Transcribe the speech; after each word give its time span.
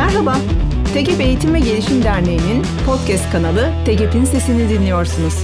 Merhaba, 0.00 0.36
TEGEP 0.94 1.20
Eğitim 1.20 1.54
ve 1.54 1.58
Gelişim 1.58 2.02
Derneği'nin 2.02 2.64
podcast 2.86 3.32
kanalı 3.32 3.72
TEGEP'in 3.86 4.24
sesini 4.24 4.68
dinliyorsunuz. 4.68 5.34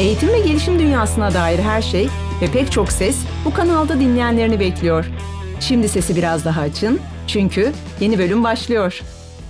Eğitim 0.00 0.28
ve 0.28 0.38
gelişim 0.38 0.78
dünyasına 0.78 1.34
dair 1.34 1.58
her 1.58 1.82
şey 1.82 2.08
ve 2.42 2.52
pek 2.52 2.72
çok 2.72 2.92
ses 2.92 3.26
bu 3.44 3.54
kanalda 3.54 4.00
dinleyenlerini 4.00 4.60
bekliyor. 4.60 5.06
Şimdi 5.60 5.88
sesi 5.88 6.16
biraz 6.16 6.44
daha 6.44 6.60
açın 6.60 7.00
çünkü 7.26 7.72
yeni 8.00 8.18
bölüm 8.18 8.44
başlıyor. 8.44 9.00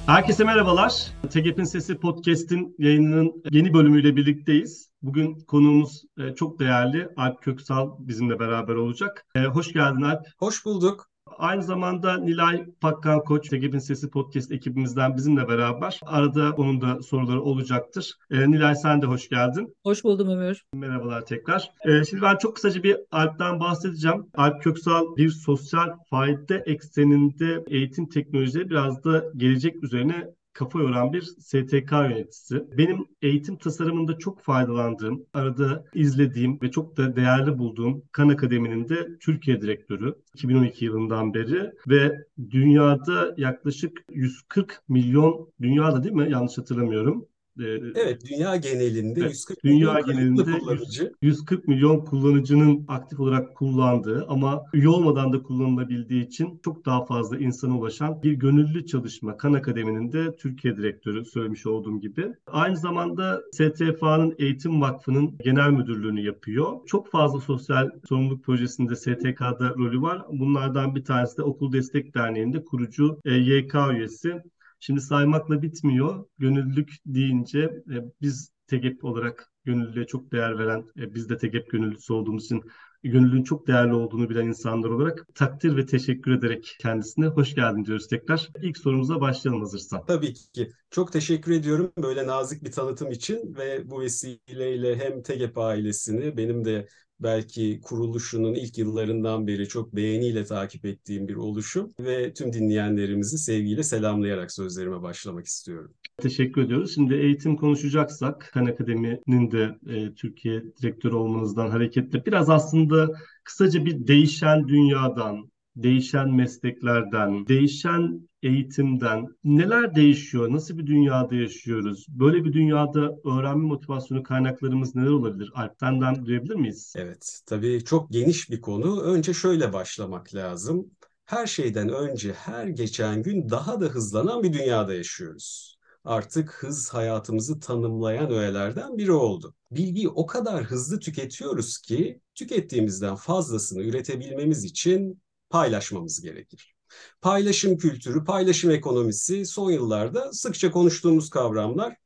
Herkese 0.06 0.44
merhabalar. 0.44 1.06
TEGEP'in 1.30 1.64
Sesi 1.64 1.98
Podcast'in 1.98 2.74
yayınının 2.78 3.42
yeni 3.50 3.74
bölümüyle 3.74 4.16
birlikteyiz. 4.16 4.90
Bugün 5.02 5.40
konuğumuz 5.40 6.02
e, 6.18 6.34
çok 6.34 6.58
değerli 6.58 7.08
Alp 7.16 7.42
Köksal 7.42 7.90
bizimle 7.98 8.38
beraber 8.38 8.74
olacak. 8.74 9.26
E, 9.34 9.40
hoş 9.44 9.72
geldin 9.72 10.02
Alp. 10.02 10.26
Hoş 10.38 10.64
bulduk. 10.64 11.15
Aynı 11.38 11.62
zamanda 11.62 12.18
Nilay 12.18 12.66
Pakkan 12.80 13.24
Koç, 13.24 13.48
Tegib'in 13.48 13.78
Sesi 13.78 14.10
Podcast 14.10 14.52
ekibimizden 14.52 15.16
bizimle 15.16 15.48
beraber. 15.48 16.00
Arada 16.06 16.52
onun 16.56 16.80
da 16.80 17.02
soruları 17.02 17.42
olacaktır. 17.42 18.14
Ee, 18.30 18.50
Nilay 18.50 18.74
sen 18.74 19.02
de 19.02 19.06
hoş 19.06 19.28
geldin. 19.28 19.74
Hoş 19.82 20.04
buldum 20.04 20.28
Ömür. 20.28 20.62
Merhabalar 20.74 21.26
tekrar. 21.26 21.70
Ee, 21.84 22.04
şimdi 22.04 22.22
ben 22.22 22.36
çok 22.36 22.54
kısaca 22.54 22.82
bir 22.82 22.96
Alp'ten 23.12 23.60
bahsedeceğim. 23.60 24.26
Alp 24.34 24.62
Köksal 24.62 25.16
bir 25.16 25.30
sosyal 25.30 25.88
fayda 26.10 26.56
ekseninde 26.66 27.64
eğitim 27.68 28.08
teknolojileri 28.08 28.70
biraz 28.70 29.04
da 29.04 29.24
gelecek 29.36 29.84
üzerine 29.84 30.28
kafa 30.56 30.80
yoran 30.80 31.12
bir 31.12 31.22
STK 31.22 31.92
yöneticisi. 31.92 32.64
Benim 32.78 33.06
eğitim 33.22 33.56
tasarımında 33.56 34.18
çok 34.18 34.40
faydalandığım, 34.40 35.26
arada 35.34 35.84
izlediğim 35.94 36.58
ve 36.62 36.70
çok 36.70 36.96
da 36.96 37.16
değerli 37.16 37.58
bulduğum 37.58 38.02
Kan 38.12 38.28
Akademi'nin 38.28 38.88
de 38.88 39.18
Türkiye 39.20 39.60
direktörü 39.60 40.14
2012 40.34 40.84
yılından 40.84 41.34
beri 41.34 41.72
ve 41.88 42.12
dünyada 42.50 43.34
yaklaşık 43.36 44.04
140 44.10 44.82
milyon, 44.88 45.52
dünyada 45.60 46.02
değil 46.02 46.14
mi? 46.14 46.30
Yanlış 46.30 46.58
hatırlamıyorum. 46.58 47.26
Ee, 47.60 47.64
evet, 47.94 48.22
dünya 48.30 48.56
genelinde 48.56 49.20
evet, 49.20 49.30
140 49.30 49.64
dünya 49.64 49.92
milyon 49.92 50.06
genelinde 50.06 50.58
kullanıcı. 50.58 51.12
140 51.22 51.68
milyon 51.68 52.04
kullanıcının 52.04 52.84
aktif 52.88 53.20
olarak 53.20 53.56
kullandığı 53.56 54.26
ama 54.28 54.62
üye 54.74 54.88
olmadan 54.88 55.32
da 55.32 55.42
kullanılabildiği 55.42 56.26
için 56.26 56.60
çok 56.64 56.86
daha 56.86 57.04
fazla 57.04 57.38
insana 57.38 57.78
ulaşan 57.78 58.22
bir 58.22 58.32
gönüllü 58.32 58.86
çalışma. 58.86 59.36
Kan 59.36 59.52
Akademi'nin 59.52 60.12
de 60.12 60.36
Türkiye 60.36 60.76
Direktörü 60.76 61.24
söylemiş 61.24 61.66
olduğum 61.66 62.00
gibi. 62.00 62.32
Aynı 62.46 62.76
zamanda 62.76 63.42
STFA'nın 63.52 64.34
Eğitim 64.38 64.80
Vakfı'nın 64.80 65.38
genel 65.44 65.70
müdürlüğünü 65.70 66.20
yapıyor. 66.20 66.86
Çok 66.86 67.10
fazla 67.10 67.40
sosyal 67.40 67.90
sorumluluk 68.08 68.44
projesinde 68.44 68.96
STK'da 68.96 69.74
rolü 69.78 70.02
var. 70.02 70.22
Bunlardan 70.32 70.94
bir 70.94 71.04
tanesi 71.04 71.36
de 71.36 71.42
Okul 71.42 71.72
Destek 71.72 72.14
Derneği'nde 72.14 72.64
kurucu 72.64 73.20
e, 73.24 73.34
YK 73.34 73.74
üyesi. 73.92 74.42
Şimdi 74.80 75.00
saymakla 75.00 75.62
bitmiyor. 75.62 76.24
Gönüllülük 76.38 76.90
deyince 77.06 77.60
e, 77.60 77.94
biz 78.22 78.50
TEGEP 78.66 79.04
olarak 79.04 79.50
gönüllülüğe 79.64 80.06
çok 80.06 80.32
değer 80.32 80.58
veren, 80.58 80.84
e, 80.98 81.14
biz 81.14 81.28
de 81.28 81.36
TEGEP 81.38 81.70
gönüllüsü 81.70 82.12
olduğumuz 82.12 82.44
için 82.44 82.62
gönüllülüğün 83.02 83.42
çok 83.42 83.66
değerli 83.66 83.94
olduğunu 83.94 84.30
bilen 84.30 84.46
insanlar 84.46 84.88
olarak 84.88 85.26
takdir 85.34 85.76
ve 85.76 85.86
teşekkür 85.86 86.30
ederek 86.30 86.76
kendisine 86.80 87.26
hoş 87.26 87.54
geldin 87.54 87.84
diyoruz 87.84 88.08
tekrar. 88.08 88.48
İlk 88.62 88.78
sorumuza 88.78 89.20
başlayalım 89.20 89.60
hazırsan. 89.60 90.04
Tabii 90.06 90.34
ki. 90.34 90.70
Çok 90.90 91.12
teşekkür 91.12 91.52
ediyorum 91.52 91.92
böyle 92.02 92.26
nazik 92.26 92.64
bir 92.64 92.72
tanıtım 92.72 93.10
için 93.10 93.54
ve 93.54 93.90
bu 93.90 94.00
vesileyle 94.00 94.96
hem 94.96 95.22
TEGEP 95.22 95.58
ailesini 95.58 96.36
benim 96.36 96.64
de 96.64 96.88
belki 97.20 97.80
kuruluşunun 97.80 98.54
ilk 98.54 98.78
yıllarından 98.78 99.46
beri 99.46 99.68
çok 99.68 99.96
beğeniyle 99.96 100.44
takip 100.44 100.84
ettiğim 100.84 101.28
bir 101.28 101.34
oluşum 101.34 101.92
ve 102.00 102.32
tüm 102.34 102.52
dinleyenlerimizi 102.52 103.38
sevgiyle 103.38 103.82
selamlayarak 103.82 104.52
sözlerime 104.52 105.02
başlamak 105.02 105.46
istiyorum. 105.46 105.94
Teşekkür 106.18 106.62
ediyoruz. 106.62 106.94
Şimdi 106.94 107.14
eğitim 107.14 107.56
konuşacaksak 107.56 108.50
Kan 108.52 108.66
Akademi'nin 108.66 109.50
de 109.50 109.76
e, 109.86 110.14
Türkiye 110.14 110.62
direktörü 110.82 111.14
olmanızdan 111.14 111.70
hareketle 111.70 112.26
biraz 112.26 112.50
aslında 112.50 113.08
kısaca 113.44 113.84
bir 113.84 114.06
değişen 114.06 114.68
dünyadan, 114.68 115.50
değişen 115.76 116.34
mesleklerden, 116.34 117.46
değişen 117.46 118.28
eğitimden 118.46 119.26
neler 119.44 119.94
değişiyor? 119.94 120.52
Nasıl 120.52 120.78
bir 120.78 120.86
dünyada 120.86 121.34
yaşıyoruz? 121.34 122.06
Böyle 122.08 122.44
bir 122.44 122.52
dünyada 122.52 123.16
öğrenme 123.24 123.66
motivasyonu 123.66 124.22
kaynaklarımız 124.22 124.94
neler 124.94 125.10
olabilir? 125.10 125.50
Alp'ten 125.54 126.26
duyabilir 126.26 126.54
miyiz? 126.54 126.94
Evet, 126.96 127.40
tabii 127.46 127.84
çok 127.84 128.10
geniş 128.10 128.50
bir 128.50 128.60
konu. 128.60 129.00
Önce 129.02 129.34
şöyle 129.34 129.72
başlamak 129.72 130.34
lazım. 130.34 130.90
Her 131.26 131.46
şeyden 131.46 131.88
önce 131.88 132.32
her 132.32 132.66
geçen 132.66 133.22
gün 133.22 133.48
daha 133.48 133.80
da 133.80 133.86
hızlanan 133.86 134.42
bir 134.42 134.52
dünyada 134.52 134.94
yaşıyoruz. 134.94 135.76
Artık 136.04 136.54
hız 136.62 136.94
hayatımızı 136.94 137.60
tanımlayan 137.60 138.30
öğelerden 138.30 138.98
biri 138.98 139.12
oldu. 139.12 139.54
Bilgiyi 139.70 140.08
o 140.08 140.26
kadar 140.26 140.64
hızlı 140.64 141.00
tüketiyoruz 141.00 141.78
ki 141.78 142.20
tükettiğimizden 142.34 143.14
fazlasını 143.14 143.82
üretebilmemiz 143.82 144.64
için 144.64 145.22
paylaşmamız 145.50 146.20
gerekir. 146.20 146.75
Paylaşım 147.20 147.78
kültürü, 147.78 148.24
paylaşım 148.24 148.70
ekonomisi 148.70 149.46
son 149.46 149.70
yıllarda 149.70 150.32
sıkça 150.32 150.70
konuştuğumuz 150.70 151.30
kavramlar. 151.30 151.96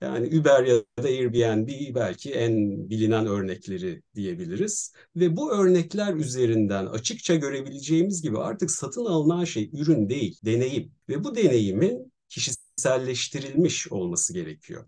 Yani 0.00 0.40
Uber 0.40 0.64
ya 0.64 0.76
da 0.76 1.08
Airbnb 1.08 1.94
belki 1.94 2.32
en 2.32 2.54
bilinen 2.90 3.26
örnekleri 3.26 4.02
diyebiliriz. 4.14 4.92
Ve 5.16 5.36
bu 5.36 5.52
örnekler 5.52 6.14
üzerinden 6.14 6.86
açıkça 6.86 7.34
görebileceğimiz 7.34 8.22
gibi 8.22 8.38
artık 8.38 8.70
satın 8.70 9.04
alınan 9.04 9.44
şey 9.44 9.70
ürün 9.72 10.08
değil, 10.08 10.38
deneyim. 10.44 10.92
Ve 11.08 11.24
bu 11.24 11.34
deneyimin 11.34 12.12
kişiselleştirilmiş 12.28 13.92
olması 13.92 14.32
gerekiyor. 14.32 14.84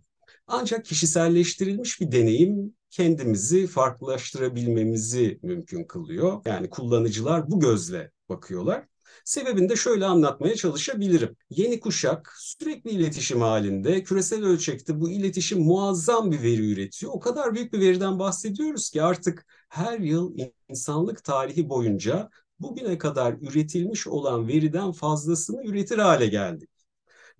Ancak 0.47 0.84
kişiselleştirilmiş 0.84 2.00
bir 2.00 2.12
deneyim 2.12 2.75
kendimizi 2.91 3.66
farklılaştırabilmemizi 3.66 5.38
mümkün 5.42 5.84
kılıyor. 5.84 6.42
Yani 6.44 6.70
kullanıcılar 6.70 7.50
bu 7.50 7.60
gözle 7.60 8.10
bakıyorlar. 8.28 8.86
Sebebini 9.28 9.69
de 9.69 9.77
şöyle 9.77 10.06
anlatmaya 10.06 10.55
çalışabilirim. 10.55 11.37
Yeni 11.50 11.81
kuşak 11.81 12.34
sürekli 12.39 12.91
iletişim 12.91 13.41
halinde, 13.41 14.03
küresel 14.03 14.44
ölçekte 14.44 15.00
bu 15.00 15.11
iletişim 15.11 15.61
muazzam 15.61 16.33
bir 16.33 16.43
veri 16.43 16.72
üretiyor. 16.72 17.12
O 17.15 17.21
kadar 17.21 17.55
büyük 17.55 17.72
bir 17.72 17.81
veriden 17.81 18.19
bahsediyoruz 18.19 18.91
ki 18.91 19.03
artık 19.03 19.47
her 19.69 19.99
yıl 19.99 20.37
insanlık 20.69 21.25
tarihi 21.25 21.69
boyunca 21.69 22.31
bugüne 22.61 22.99
kadar 22.99 23.33
üretilmiş 23.33 24.06
olan 24.06 24.49
veriden 24.49 24.93
fazlasını 24.93 25.65
üretir 25.65 25.99
hale 25.99 26.27
geldik. 26.27 26.71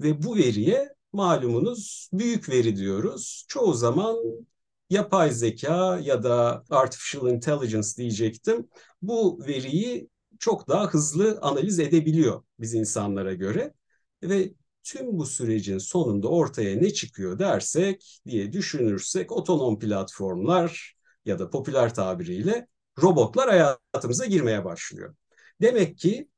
Ve 0.01 0.23
bu 0.23 0.37
veriye 0.37 0.95
malumunuz 1.13 2.09
büyük 2.13 2.49
veri 2.49 2.77
diyoruz. 2.77 3.45
Çoğu 3.49 3.75
zaman 3.75 4.17
yapay 4.91 5.31
zeka 5.31 6.01
ya 6.03 6.23
da 6.23 6.65
artificial 6.71 7.29
intelligence 7.29 7.89
diyecektim. 7.97 8.69
Bu 9.03 9.41
veriyi 9.47 10.09
çok 10.39 10.69
daha 10.69 10.87
hızlı 10.87 11.39
analiz 11.43 11.79
edebiliyor 11.79 12.43
biz 12.61 12.75
insanlara 12.75 13.35
göre. 13.35 13.75
Ve 14.23 14.53
tüm 14.85 15.19
bu 15.19 15.27
sürecin 15.27 15.79
sonunda 15.79 16.29
ortaya 16.29 16.77
ne 16.77 16.93
çıkıyor 16.93 17.39
dersek 17.39 18.21
diye 18.27 18.53
düşünürsek 18.53 19.33
otonom 19.33 19.79
platformlar 19.79 20.95
ya 21.25 21.39
da 21.39 21.51
popüler 21.51 21.95
tabiriyle 21.95 22.69
robotlar 23.03 23.49
hayatımıza 23.49 24.27
girmeye 24.27 24.65
başlıyor. 24.65 25.15
Demek 25.61 25.99
ki 25.99 26.29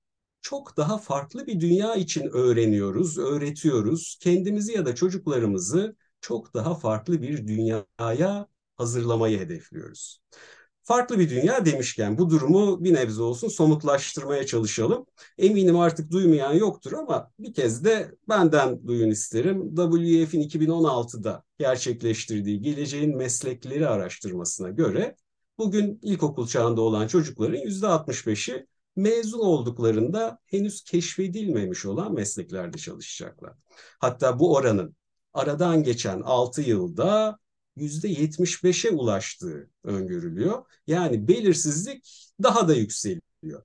çok 0.43 0.77
daha 0.77 0.99
farklı 0.99 1.47
bir 1.47 1.61
dünya 1.61 1.95
için 1.95 2.27
öğreniyoruz, 2.33 3.19
öğretiyoruz. 3.19 4.19
Kendimizi 4.23 4.73
ya 4.73 4.87
da 4.87 4.95
çocuklarımızı 4.95 5.97
çok 6.21 6.55
daha 6.55 6.75
farklı 6.75 7.23
bir 7.23 7.47
dünyaya 7.47 8.47
hazırlamayı 8.77 9.39
hedefliyoruz. 9.41 10.21
Farklı 10.91 11.19
bir 11.19 11.31
dünya 11.31 11.65
demişken 11.67 12.19
bu 12.19 12.31
durumu 12.31 12.85
bir 12.85 12.95
nebze 12.95 13.23
olsun 13.23 13.49
somutlaştırmaya 13.49 14.47
çalışalım. 14.47 15.07
Eminim 15.39 15.79
artık 15.79 16.11
duymayan 16.11 16.53
yoktur 16.53 16.93
ama 16.93 17.31
bir 17.39 17.55
kez 17.55 17.85
de 17.85 18.15
benden 18.29 18.87
duyun 18.87 19.11
isterim. 19.11 19.75
WEF'in 19.77 20.43
2016'da 20.43 21.43
gerçekleştirdiği 21.59 22.63
geleceğin 22.63 23.17
meslekleri 23.17 23.89
araştırmasına 23.89 24.71
göre 24.71 25.17
bugün 25.59 25.99
ilkokul 26.03 26.47
çağında 26.47 26.81
olan 26.81 27.07
çocukların 27.07 27.61
%65'i 27.61 28.67
mezun 28.97 29.41
olduklarında 29.41 30.39
henüz 30.47 30.85
keşfedilmemiş 30.85 31.87
olan 31.87 32.15
mesleklerde 32.15 32.79
çalışacaklar. 32.79 33.53
Hatta 34.01 34.39
bu 34.39 34.55
oranın 34.55 34.97
aradan 35.33 35.83
geçen 35.83 36.21
6 36.21 36.63
yılda 36.63 37.39
%75'e 37.77 38.91
ulaştığı 38.91 39.71
öngörülüyor. 39.85 40.65
Yani 40.87 41.29
belirsizlik 41.29 42.33
daha 42.43 42.69
da 42.69 42.75
yükseliyor. 42.75 43.63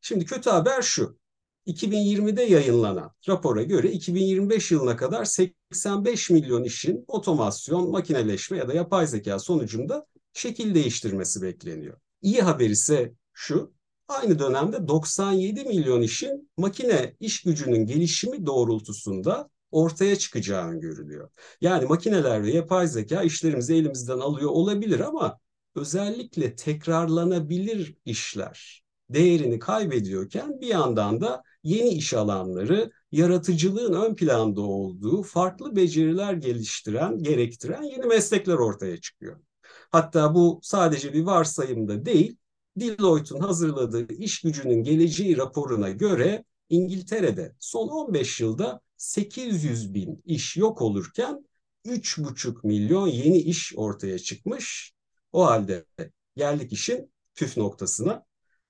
Şimdi 0.00 0.24
kötü 0.24 0.50
haber 0.50 0.82
şu. 0.82 1.18
2020'de 1.66 2.42
yayınlanan 2.42 3.12
rapora 3.28 3.62
göre 3.62 3.92
2025 3.92 4.70
yılına 4.70 4.96
kadar 4.96 5.24
85 5.24 6.30
milyon 6.30 6.64
işin 6.64 7.04
otomasyon, 7.08 7.90
makineleşme 7.90 8.58
ya 8.58 8.68
da 8.68 8.74
yapay 8.74 9.06
zeka 9.06 9.38
sonucunda 9.38 10.06
şekil 10.32 10.74
değiştirmesi 10.74 11.42
bekleniyor. 11.42 12.00
İyi 12.22 12.42
haber 12.42 12.70
ise 12.70 13.12
şu, 13.32 13.72
aynı 14.08 14.38
dönemde 14.38 14.88
97 14.88 15.64
milyon 15.64 16.02
işin 16.02 16.50
makine 16.56 17.16
iş 17.20 17.42
gücünün 17.42 17.86
gelişimi 17.86 18.46
doğrultusunda 18.46 19.50
ortaya 19.70 20.16
çıkacağı 20.16 20.68
öngörülüyor. 20.68 21.30
Yani 21.60 21.86
makineler 21.86 22.42
ve 22.42 22.50
yapay 22.50 22.86
zeka 22.88 23.22
işlerimizi 23.22 23.74
elimizden 23.74 24.18
alıyor 24.18 24.50
olabilir 24.50 25.00
ama 25.00 25.38
özellikle 25.74 26.56
tekrarlanabilir 26.56 27.96
işler 28.04 28.82
değerini 29.10 29.58
kaybediyorken 29.58 30.60
bir 30.60 30.66
yandan 30.66 31.20
da 31.20 31.42
yeni 31.62 31.88
iş 31.88 32.14
alanları, 32.14 32.90
yaratıcılığın 33.12 33.92
ön 33.92 34.14
planda 34.14 34.60
olduğu, 34.60 35.22
farklı 35.22 35.76
beceriler 35.76 36.32
geliştiren, 36.34 37.22
gerektiren 37.22 37.82
yeni 37.82 38.06
meslekler 38.06 38.54
ortaya 38.54 39.00
çıkıyor. 39.00 39.40
Hatta 39.90 40.34
bu 40.34 40.60
sadece 40.62 41.12
bir 41.12 41.22
varsayımda 41.22 42.06
değil, 42.06 42.36
Deloitte'un 42.76 43.40
hazırladığı 43.40 44.12
iş 44.12 44.40
gücünün 44.40 44.82
geleceği 44.82 45.36
raporuna 45.36 45.90
göre 45.90 46.44
İngiltere'de 46.68 47.54
son 47.58 47.88
15 47.88 48.40
yılda 48.40 48.80
800 48.96 49.94
bin 49.94 50.22
iş 50.24 50.56
yok 50.56 50.82
olurken 50.82 51.46
3,5 51.86 52.66
milyon 52.66 53.08
yeni 53.08 53.38
iş 53.38 53.72
ortaya 53.76 54.18
çıkmış. 54.18 54.92
O 55.32 55.46
halde 55.46 55.84
geldik 56.36 56.72
işin 56.72 57.12
püf 57.34 57.56
noktasına. 57.56 58.24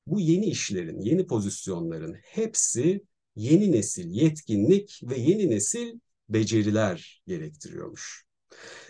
Bu 0.07 0.21
yeni 0.21 0.47
işlerin, 0.47 1.01
yeni 1.01 1.27
pozisyonların 1.27 2.15
hepsi 2.15 3.05
yeni 3.37 3.73
nesil 3.73 4.11
yetkinlik 4.11 5.01
ve 5.03 5.19
yeni 5.19 5.51
nesil 5.51 5.99
beceriler 6.29 7.23
gerektiriyormuş. 7.27 8.27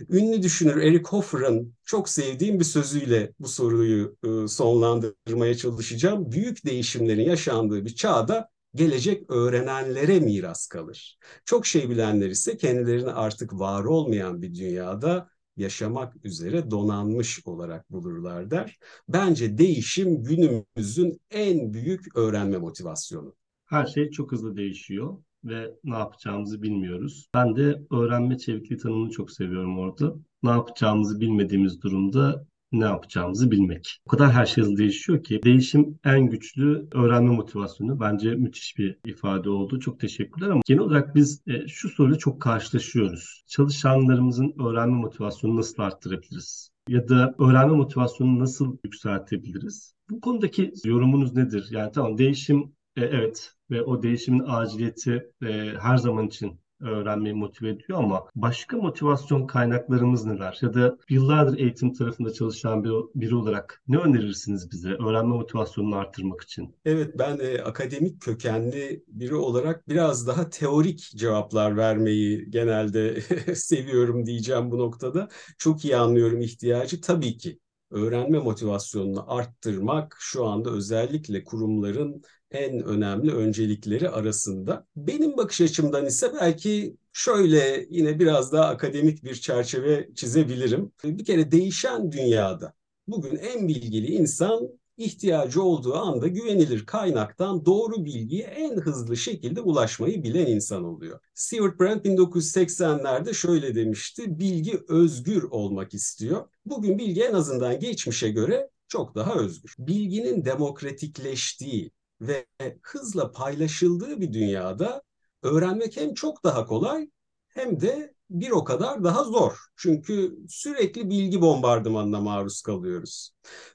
Ünlü 0.08 0.42
düşünür 0.42 0.76
Eric 0.76 1.04
Hoffer'ın 1.08 1.74
çok 1.84 2.08
sevdiğim 2.08 2.60
bir 2.60 2.64
sözüyle 2.64 3.32
bu 3.40 3.48
soruyu 3.48 4.16
e, 4.24 4.48
sonlandırmaya 4.48 5.56
çalışacağım. 5.56 6.32
Büyük 6.32 6.64
değişimlerin 6.64 7.24
yaşandığı 7.24 7.84
bir 7.84 7.94
çağda 7.94 8.48
gelecek 8.76 9.30
öğrenenlere 9.30 10.20
miras 10.20 10.66
kalır. 10.66 11.18
Çok 11.44 11.66
şey 11.66 11.90
bilenler 11.90 12.30
ise 12.30 12.56
kendilerini 12.56 13.10
artık 13.10 13.52
var 13.52 13.84
olmayan 13.84 14.42
bir 14.42 14.54
dünyada 14.54 15.28
yaşamak 15.56 16.24
üzere 16.24 16.70
donanmış 16.70 17.46
olarak 17.46 17.90
bulurlar 17.90 18.50
der. 18.50 18.78
Bence 19.08 19.58
değişim 19.58 20.22
günümüzün 20.22 21.20
en 21.30 21.72
büyük 21.72 22.16
öğrenme 22.16 22.58
motivasyonu. 22.58 23.34
Her 23.66 23.86
şey 23.86 24.10
çok 24.10 24.32
hızlı 24.32 24.56
değişiyor 24.56 25.18
ve 25.44 25.74
ne 25.84 25.96
yapacağımızı 25.96 26.62
bilmiyoruz. 26.62 27.28
Ben 27.34 27.56
de 27.56 27.82
öğrenme 27.90 28.38
çevikliği 28.38 28.78
tanımını 28.78 29.10
çok 29.10 29.30
seviyorum 29.30 29.78
orada. 29.78 30.14
Ne 30.42 30.50
yapacağımızı 30.50 31.20
bilmediğimiz 31.20 31.82
durumda 31.82 32.46
ne 32.80 32.84
yapacağımızı 32.84 33.50
bilmek. 33.50 34.00
O 34.06 34.10
kadar 34.10 34.32
her 34.32 34.46
şey 34.46 34.64
hızlı 34.64 34.76
değişiyor 34.76 35.24
ki 35.24 35.40
değişim 35.44 35.98
en 36.04 36.26
güçlü 36.26 36.88
öğrenme 36.92 37.30
motivasyonu. 37.30 38.00
Bence 38.00 38.30
müthiş 38.30 38.78
bir 38.78 38.98
ifade 39.06 39.50
oldu. 39.50 39.80
Çok 39.80 40.00
teşekkürler 40.00 40.50
ama 40.50 40.60
genel 40.66 40.80
olarak 40.80 41.14
biz 41.14 41.42
e, 41.46 41.68
şu 41.68 41.88
soruyla 41.88 42.18
çok 42.18 42.42
karşılaşıyoruz. 42.42 43.44
Çalışanlarımızın 43.46 44.54
öğrenme 44.66 44.96
motivasyonunu 44.96 45.58
nasıl 45.58 45.82
arttırabiliriz? 45.82 46.70
Ya 46.88 47.08
da 47.08 47.34
öğrenme 47.38 47.76
motivasyonunu 47.76 48.38
nasıl 48.38 48.76
yükseltebiliriz? 48.84 49.94
Bu 50.10 50.20
konudaki 50.20 50.72
yorumunuz 50.84 51.34
nedir? 51.34 51.68
Yani 51.70 51.92
tamam 51.92 52.18
değişim 52.18 52.72
e, 52.96 53.04
evet 53.04 53.52
ve 53.70 53.82
o 53.82 54.02
değişimin 54.02 54.44
aciliyeti 54.46 55.32
e, 55.42 55.72
her 55.80 55.96
zaman 55.96 56.26
için 56.26 56.60
öğrenmeyi 56.80 57.34
motive 57.34 57.68
ediyor 57.68 57.98
ama 57.98 58.24
başka 58.36 58.76
motivasyon 58.76 59.46
kaynaklarımız 59.46 60.24
neler? 60.24 60.58
Ya 60.62 60.74
da 60.74 60.96
yıllardır 61.10 61.58
eğitim 61.58 61.92
tarafında 61.92 62.32
çalışan 62.32 62.84
bir, 62.84 62.90
biri 63.14 63.34
olarak 63.34 63.82
ne 63.88 63.98
önerirsiniz 63.98 64.70
bize 64.70 64.88
öğrenme 64.90 65.34
motivasyonunu 65.36 65.96
arttırmak 65.96 66.42
için? 66.42 66.74
Evet 66.84 67.18
ben 67.18 67.38
e, 67.38 67.58
akademik 67.62 68.20
kökenli 68.20 69.04
biri 69.08 69.34
olarak 69.34 69.88
biraz 69.88 70.26
daha 70.26 70.50
teorik 70.50 71.10
cevaplar 71.16 71.76
vermeyi 71.76 72.50
genelde 72.50 73.20
seviyorum 73.54 74.26
diyeceğim 74.26 74.70
bu 74.70 74.78
noktada. 74.78 75.28
Çok 75.58 75.84
iyi 75.84 75.96
anlıyorum 75.96 76.40
ihtiyacı 76.40 77.00
tabii 77.00 77.36
ki 77.36 77.58
öğrenme 77.90 78.38
motivasyonunu 78.38 79.32
arttırmak 79.32 80.16
şu 80.20 80.44
anda 80.46 80.70
özellikle 80.70 81.44
kurumların 81.44 82.22
en 82.50 82.82
önemli 82.82 83.32
öncelikleri 83.32 84.10
arasında. 84.10 84.86
Benim 84.96 85.36
bakış 85.36 85.60
açımdan 85.60 86.06
ise 86.06 86.32
belki 86.40 86.96
şöyle 87.12 87.86
yine 87.90 88.18
biraz 88.18 88.52
daha 88.52 88.64
akademik 88.64 89.24
bir 89.24 89.34
çerçeve 89.34 90.08
çizebilirim. 90.14 90.92
Bir 91.04 91.24
kere 91.24 91.50
değişen 91.50 92.12
dünyada 92.12 92.74
bugün 93.08 93.36
en 93.36 93.68
bilgili 93.68 94.06
insan 94.06 94.68
ihtiyacı 94.96 95.62
olduğu 95.62 95.94
anda 95.94 96.26
güvenilir 96.26 96.86
kaynaktan 96.86 97.66
doğru 97.66 98.04
bilgiye 98.04 98.42
en 98.42 98.76
hızlı 98.76 99.16
şekilde 99.16 99.60
ulaşmayı 99.60 100.22
bilen 100.22 100.46
insan 100.46 100.84
oluyor. 100.84 101.20
Stewart 101.34 101.80
Brand 101.80 102.04
1980'lerde 102.04 103.34
şöyle 103.34 103.74
demişti, 103.74 104.38
bilgi 104.38 104.80
özgür 104.88 105.42
olmak 105.42 105.94
istiyor. 105.94 106.48
Bugün 106.66 106.98
bilgi 106.98 107.22
en 107.22 107.34
azından 107.34 107.80
geçmişe 107.80 108.28
göre 108.28 108.70
çok 108.88 109.14
daha 109.14 109.34
özgür. 109.34 109.74
Bilginin 109.78 110.44
demokratikleştiği 110.44 111.90
ve 112.20 112.46
hızla 112.82 113.32
paylaşıldığı 113.32 114.20
bir 114.20 114.32
dünyada 114.32 115.02
öğrenmek 115.42 115.96
hem 115.96 116.14
çok 116.14 116.44
daha 116.44 116.66
kolay 116.66 117.10
hem 117.48 117.80
de 117.80 118.14
bir 118.30 118.50
o 118.50 118.64
kadar 118.64 119.04
daha 119.04 119.24
zor. 119.24 119.58
Çünkü 119.76 120.36
sürekli 120.48 121.10
bilgi 121.10 121.40
bombardımanına 121.40 122.20
maruz 122.20 122.62
kalıyoruz. 122.62 123.30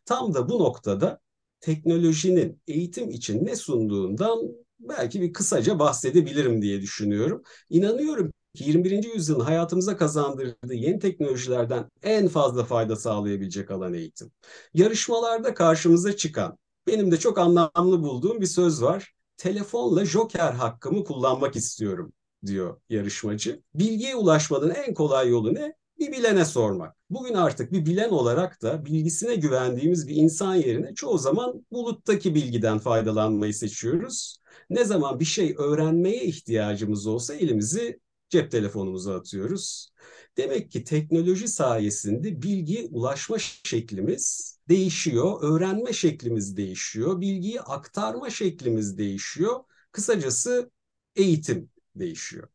Tam 0.06 0.34
da 0.34 0.50
bu 0.50 0.60
noktada 0.60 1.20
teknolojinin 1.60 2.62
eğitim 2.68 3.10
için 3.10 3.46
ne 3.46 3.56
sunduğundan 3.56 4.40
belki 4.80 5.22
bir 5.22 5.34
kısaca 5.34 5.80
bahsedebilirim 5.80 6.62
diye 6.62 6.82
düşünüyorum. 6.82 7.44
İnanıyorum 7.70 8.32
ki 8.56 8.64
21. 8.64 9.14
yüzyılın 9.14 9.40
hayatımıza 9.40 9.98
kazandırdığı 9.98 10.74
yeni 10.74 11.00
teknolojilerden 11.00 11.90
en 12.04 12.28
fazla 12.28 12.64
fayda 12.64 12.96
sağlayabilecek 12.96 13.72
alan 13.72 13.94
eğitim. 13.94 14.32
Yarışmalarda 14.74 15.54
karşımıza 15.54 16.16
çıkan, 16.16 16.58
benim 16.88 17.12
de 17.12 17.20
çok 17.20 17.38
anlamlı 17.40 18.04
bulduğum 18.04 18.42
bir 18.42 18.46
söz 18.46 18.82
var. 18.82 19.14
Telefonla 19.38 20.06
joker 20.06 20.52
hakkımı 20.54 21.04
kullanmak 21.04 21.56
istiyorum 21.56 22.14
diyor 22.46 22.82
yarışmacı. 22.90 23.62
Bilgiye 23.76 24.16
ulaşmanın 24.16 24.70
en 24.70 24.94
kolay 24.94 25.30
yolu 25.30 25.54
ne? 25.54 25.76
Bir 26.00 26.12
bilene 26.12 26.46
sormak. 26.46 26.96
Bugün 27.10 27.34
artık 27.34 27.72
bir 27.72 27.86
bilen 27.86 28.10
olarak 28.10 28.62
da 28.62 28.86
bilgisine 28.86 29.36
güvendiğimiz 29.36 30.08
bir 30.08 30.16
insan 30.16 30.56
yerine 30.56 30.94
çoğu 30.96 31.18
zaman 31.18 31.66
buluttaki 31.72 32.36
bilgiden 32.36 32.80
faydalanmayı 32.80 33.54
seçiyoruz. 33.54 34.38
Ne 34.70 34.84
zaman 34.86 35.20
bir 35.20 35.26
şey 35.26 35.56
öğrenmeye 35.58 36.24
ihtiyacımız 36.24 37.08
olsa 37.08 37.36
elimizi 37.36 38.00
cep 38.30 38.52
telefonumuza 38.52 39.16
atıyoruz. 39.16 39.90
Demek 40.38 40.72
ki 40.72 40.84
teknoloji 40.84 41.48
sayesinde 41.48 42.42
bilgiye 42.42 42.88
ulaşma 42.92 43.38
şeklimiz 43.40 44.51
değişiyor, 44.70 45.38
öğrenme 45.42 45.94
şeklimiz 45.94 46.58
değişiyor, 46.58 47.22
bilgiyi 47.22 47.62
aktarma 47.62 48.30
şeklimiz 48.30 48.98
değişiyor. 48.98 49.60
Kısacası 49.92 50.72
eğitim 51.16 51.70
değişiyor. 51.96 52.48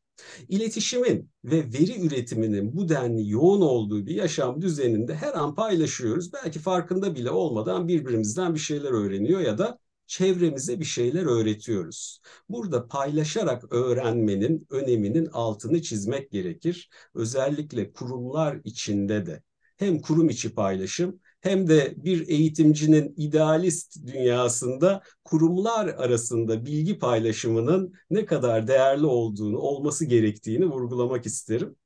İletişimin 0.48 1.30
ve 1.44 1.56
veri 1.56 2.06
üretiminin 2.06 2.76
bu 2.76 2.88
denli 2.88 3.30
yoğun 3.30 3.60
olduğu 3.60 4.06
bir 4.06 4.14
yaşam 4.14 4.62
düzeninde 4.62 5.14
her 5.14 5.34
an 5.34 5.54
paylaşıyoruz. 5.54 6.32
Belki 6.32 6.58
farkında 6.58 7.14
bile 7.14 7.30
olmadan 7.30 7.88
birbirimizden 7.88 8.54
bir 8.54 8.60
şeyler 8.60 8.90
öğreniyor 8.90 9.40
ya 9.40 9.58
da 9.58 9.78
çevremize 10.06 10.80
bir 10.80 10.84
şeyler 10.84 11.26
öğretiyoruz. 11.26 12.20
Burada 12.48 12.88
paylaşarak 12.88 13.72
öğrenmenin 13.72 14.66
öneminin 14.70 15.26
altını 15.26 15.82
çizmek 15.82 16.30
gerekir. 16.30 16.90
Özellikle 17.14 17.92
kurumlar 17.92 18.60
içinde 18.64 19.26
de 19.26 19.42
hem 19.76 20.00
kurum 20.00 20.28
içi 20.28 20.54
paylaşım 20.54 21.20
hem 21.46 21.68
de 21.68 21.94
bir 21.96 22.28
eğitimcinin 22.28 23.14
idealist 23.16 24.06
dünyasında 24.06 25.02
kurumlar 25.24 25.86
arasında 25.86 26.66
bilgi 26.66 26.98
paylaşımının 26.98 27.94
ne 28.10 28.26
kadar 28.26 28.68
değerli 28.68 29.06
olduğunu, 29.06 29.58
olması 29.58 30.04
gerektiğini 30.04 30.66
vurgulamak 30.66 31.26
isterim. 31.26 31.76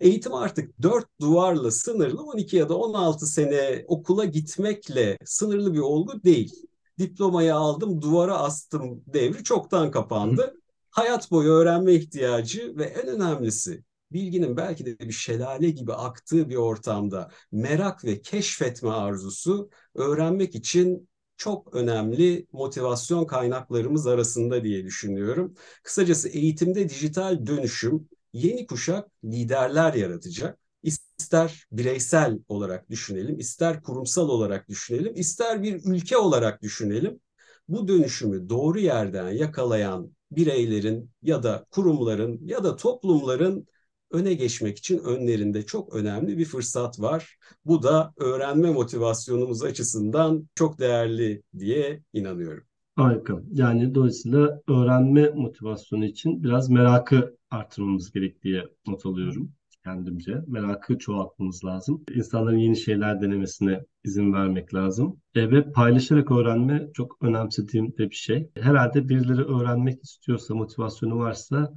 Eğitim 0.00 0.34
artık 0.34 0.82
dört 0.82 1.06
duvarla 1.20 1.70
sınırlı 1.70 2.22
12 2.22 2.56
ya 2.56 2.68
da 2.68 2.76
16 2.78 3.26
sene 3.26 3.84
okula 3.88 4.24
gitmekle 4.24 5.18
sınırlı 5.24 5.74
bir 5.74 5.78
olgu 5.78 6.24
değil. 6.24 6.54
Diplomayı 6.98 7.54
aldım, 7.54 8.02
duvara 8.02 8.38
astım 8.38 9.02
devri 9.06 9.44
çoktan 9.44 9.90
kapandı. 9.90 10.54
Hayat 10.90 11.30
boyu 11.30 11.50
öğrenme 11.52 11.94
ihtiyacı 11.94 12.76
ve 12.76 12.84
en 12.84 13.06
önemlisi 13.08 13.84
bilginin 14.12 14.56
belki 14.56 14.86
de 14.86 14.98
bir 14.98 15.12
şelale 15.12 15.70
gibi 15.70 15.92
aktığı 15.92 16.48
bir 16.48 16.56
ortamda 16.56 17.30
merak 17.52 18.04
ve 18.04 18.22
keşfetme 18.22 18.90
arzusu 18.90 19.70
öğrenmek 19.94 20.54
için 20.54 21.08
çok 21.36 21.74
önemli 21.74 22.46
motivasyon 22.52 23.24
kaynaklarımız 23.24 24.06
arasında 24.06 24.64
diye 24.64 24.84
düşünüyorum. 24.84 25.54
Kısacası 25.82 26.28
eğitimde 26.28 26.88
dijital 26.88 27.46
dönüşüm 27.46 28.08
yeni 28.32 28.66
kuşak 28.66 29.08
liderler 29.24 29.94
yaratacak. 29.94 30.58
İster 30.82 31.66
bireysel 31.72 32.38
olarak 32.48 32.90
düşünelim, 32.90 33.38
ister 33.38 33.82
kurumsal 33.82 34.28
olarak 34.28 34.68
düşünelim, 34.68 35.14
ister 35.14 35.62
bir 35.62 35.80
ülke 35.84 36.16
olarak 36.16 36.62
düşünelim. 36.62 37.20
bu 37.68 37.88
dönüşümü 37.88 38.48
doğru 38.48 38.78
yerden 38.78 39.28
yakalayan 39.30 40.16
bireylerin 40.30 41.10
ya 41.22 41.42
da 41.42 41.66
kurumların 41.70 42.40
ya 42.46 42.64
da 42.64 42.76
toplumların 42.76 43.66
öne 44.10 44.34
geçmek 44.34 44.78
için 44.78 44.98
önlerinde 44.98 45.66
çok 45.66 45.94
önemli 45.94 46.38
bir 46.38 46.44
fırsat 46.44 47.00
var. 47.00 47.36
Bu 47.64 47.82
da 47.82 48.12
öğrenme 48.16 48.70
motivasyonumuz 48.70 49.62
açısından 49.62 50.48
çok 50.54 50.78
değerli 50.78 51.42
diye 51.58 52.02
inanıyorum. 52.12 52.64
Harika. 52.96 53.42
Yani 53.52 53.94
dolayısıyla 53.94 54.60
öğrenme 54.68 55.30
motivasyonu 55.30 56.04
için 56.04 56.42
biraz 56.42 56.70
merakı 56.70 57.36
artırmamız 57.50 58.12
gerektiği 58.12 58.62
not 58.86 59.06
alıyorum 59.06 59.52
kendimce. 59.86 60.34
Merakı 60.46 60.98
çoğaltmamız 60.98 61.64
lazım. 61.64 62.04
İnsanların 62.14 62.58
yeni 62.58 62.76
şeyler 62.76 63.22
denemesine 63.22 63.80
izin 64.04 64.32
vermek 64.32 64.74
lazım. 64.74 65.20
E, 65.34 65.50
ve 65.50 65.72
paylaşarak 65.72 66.30
öğrenme 66.30 66.88
çok 66.94 67.16
önemsediğim 67.22 67.98
de 67.98 68.10
bir 68.10 68.14
şey. 68.14 68.50
Herhalde 68.54 69.08
birileri 69.08 69.44
öğrenmek 69.44 70.04
istiyorsa, 70.04 70.54
motivasyonu 70.54 71.18
varsa 71.18 71.72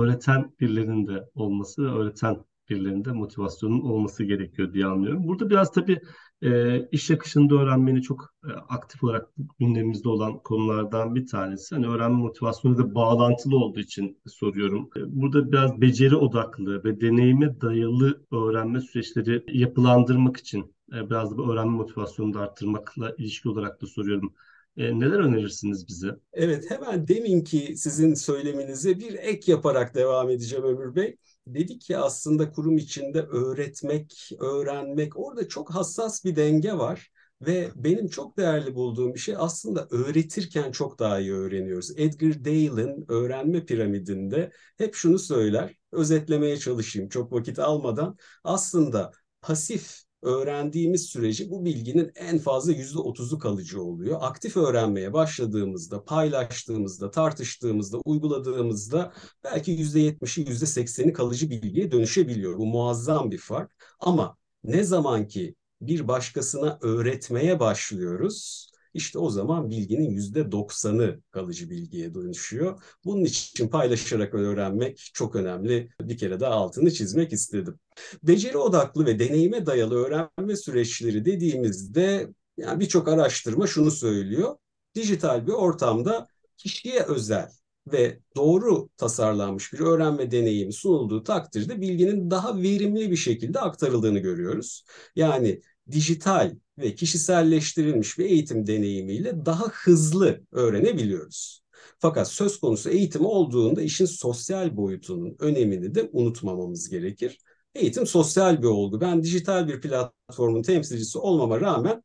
öğreten 0.00 0.52
birilerinin 0.60 1.06
de 1.06 1.24
olması, 1.34 1.82
öğreten 1.82 2.44
birilerinde 2.70 3.12
motivasyonun 3.12 3.80
olması 3.80 4.24
gerekiyor 4.24 4.72
diye 4.72 4.86
anlıyorum. 4.86 5.26
Burada 5.28 5.50
biraz 5.50 5.72
tabii 5.72 6.00
e, 6.42 6.80
iş 6.92 7.10
akışında 7.10 7.54
öğrenmenin 7.54 8.00
çok 8.00 8.34
e, 8.48 8.52
aktif 8.52 9.04
olarak 9.04 9.28
gündemimizde 9.58 10.08
olan 10.08 10.38
konulardan 10.38 11.14
bir 11.14 11.26
tanesi. 11.26 11.74
Hani 11.74 11.86
öğrenme 11.86 12.16
motivasyonu 12.16 12.78
da 12.78 12.94
bağlantılı 12.94 13.56
olduğu 13.56 13.80
için 13.80 14.18
soruyorum. 14.26 14.90
E, 14.96 15.00
burada 15.20 15.52
biraz 15.52 15.80
beceri 15.80 16.16
odaklı 16.16 16.84
ve 16.84 17.00
deneyime 17.00 17.60
dayalı 17.60 18.26
öğrenme 18.32 18.80
süreçleri 18.80 19.44
yapılandırmak 19.52 20.36
için 20.36 20.74
e, 20.92 21.10
biraz 21.10 21.38
da 21.38 21.42
öğrenme 21.42 21.76
motivasyonunu 21.76 22.34
da 22.34 22.40
arttırmakla 22.40 23.14
ilişki 23.18 23.48
olarak 23.48 23.82
da 23.82 23.86
soruyorum. 23.86 24.34
E, 24.76 25.00
neler 25.00 25.18
önerirsiniz 25.18 25.88
bize? 25.88 26.08
Evet, 26.32 26.70
hemen 26.70 27.08
deminki 27.08 27.76
sizin 27.76 28.14
söyleminize 28.14 28.98
bir 28.98 29.14
ek 29.14 29.52
yaparak 29.52 29.94
devam 29.94 30.30
edeceğim 30.30 30.64
Ömür 30.64 30.94
Bey. 30.94 31.16
Dedik 31.46 31.80
ki 31.80 31.98
aslında 31.98 32.50
kurum 32.50 32.76
içinde 32.76 33.22
öğretmek, 33.22 34.30
öğrenmek 34.40 35.16
orada 35.18 35.48
çok 35.48 35.74
hassas 35.74 36.24
bir 36.24 36.36
denge 36.36 36.72
var. 36.72 37.10
Ve 37.46 37.70
benim 37.74 38.08
çok 38.08 38.36
değerli 38.36 38.74
bulduğum 38.74 39.14
bir 39.14 39.18
şey 39.18 39.34
aslında 39.38 39.88
öğretirken 39.90 40.72
çok 40.72 40.98
daha 40.98 41.20
iyi 41.20 41.32
öğreniyoruz. 41.32 41.90
Edgar 41.96 42.44
Dale'ın 42.44 43.04
öğrenme 43.08 43.64
piramidinde 43.64 44.50
hep 44.78 44.94
şunu 44.94 45.18
söyler, 45.18 45.74
özetlemeye 45.92 46.56
çalışayım 46.56 47.08
çok 47.08 47.32
vakit 47.32 47.58
almadan. 47.58 48.16
Aslında 48.44 49.12
pasif 49.40 50.00
öğrendiğimiz 50.24 51.06
sürece 51.06 51.50
bu 51.50 51.64
bilginin 51.64 52.12
en 52.16 52.38
fazla 52.38 52.72
yüzde 52.72 52.98
otuzu 52.98 53.38
kalıcı 53.38 53.82
oluyor. 53.82 54.18
Aktif 54.22 54.56
öğrenmeye 54.56 55.12
başladığımızda, 55.12 56.04
paylaştığımızda, 56.04 57.10
tartıştığımızda, 57.10 57.98
uyguladığımızda 58.04 59.12
belki 59.44 59.70
yüzde 59.70 60.00
yetmişi, 60.00 60.40
yüzde 60.48 60.66
sekseni 60.66 61.12
kalıcı 61.12 61.50
bilgiye 61.50 61.92
dönüşebiliyor. 61.92 62.58
Bu 62.58 62.66
muazzam 62.66 63.30
bir 63.30 63.38
fark. 63.38 63.70
Ama 64.00 64.36
ne 64.64 64.84
zaman 64.84 65.28
ki 65.28 65.54
bir 65.80 66.08
başkasına 66.08 66.78
öğretmeye 66.82 67.60
başlıyoruz, 67.60 68.70
işte 68.94 69.18
o 69.18 69.30
zaman 69.30 69.70
bilginin 69.70 70.10
yüzde 70.10 70.52
doksanı 70.52 71.20
kalıcı 71.30 71.70
bilgiye 71.70 72.14
dönüşüyor. 72.14 72.82
Bunun 73.04 73.24
için 73.24 73.68
paylaşarak 73.68 74.34
öğrenmek 74.34 75.10
çok 75.14 75.36
önemli. 75.36 75.90
Bir 76.00 76.18
kere 76.18 76.40
daha 76.40 76.54
altını 76.54 76.90
çizmek 76.90 77.32
istedim. 77.32 77.78
Beceri 78.22 78.58
odaklı 78.58 79.06
ve 79.06 79.18
deneyime 79.18 79.66
dayalı 79.66 79.94
öğrenme 79.94 80.56
süreçleri 80.56 81.24
dediğimizde 81.24 82.28
yani 82.56 82.80
birçok 82.80 83.08
araştırma 83.08 83.66
şunu 83.66 83.90
söylüyor. 83.90 84.56
Dijital 84.94 85.46
bir 85.46 85.52
ortamda 85.52 86.26
kişiye 86.56 87.02
özel 87.02 87.48
ve 87.92 88.18
doğru 88.36 88.88
tasarlanmış 88.96 89.72
bir 89.72 89.80
öğrenme 89.80 90.30
deneyimi 90.30 90.72
sunulduğu 90.72 91.24
takdirde 91.24 91.80
bilginin 91.80 92.30
daha 92.30 92.58
verimli 92.62 93.10
bir 93.10 93.16
şekilde 93.16 93.60
aktarıldığını 93.60 94.18
görüyoruz. 94.18 94.84
Yani 95.16 95.60
dijital 95.90 96.54
ve 96.78 96.94
kişiselleştirilmiş 96.94 98.18
bir 98.18 98.24
eğitim 98.24 98.66
deneyimiyle 98.66 99.46
daha 99.46 99.64
hızlı 99.68 100.40
öğrenebiliyoruz. 100.52 101.64
Fakat 101.98 102.28
söz 102.28 102.60
konusu 102.60 102.90
eğitim 102.90 103.26
olduğunda 103.26 103.82
işin 103.82 104.06
sosyal 104.06 104.76
boyutunun 104.76 105.36
önemini 105.38 105.94
de 105.94 106.08
unutmamamız 106.12 106.88
gerekir. 106.88 107.38
Eğitim 107.74 108.06
sosyal 108.06 108.62
bir 108.62 108.66
olgu. 108.66 109.00
Ben 109.00 109.22
dijital 109.22 109.68
bir 109.68 109.80
platformun 109.80 110.62
temsilcisi 110.62 111.18
olmama 111.18 111.60
rağmen 111.60 112.02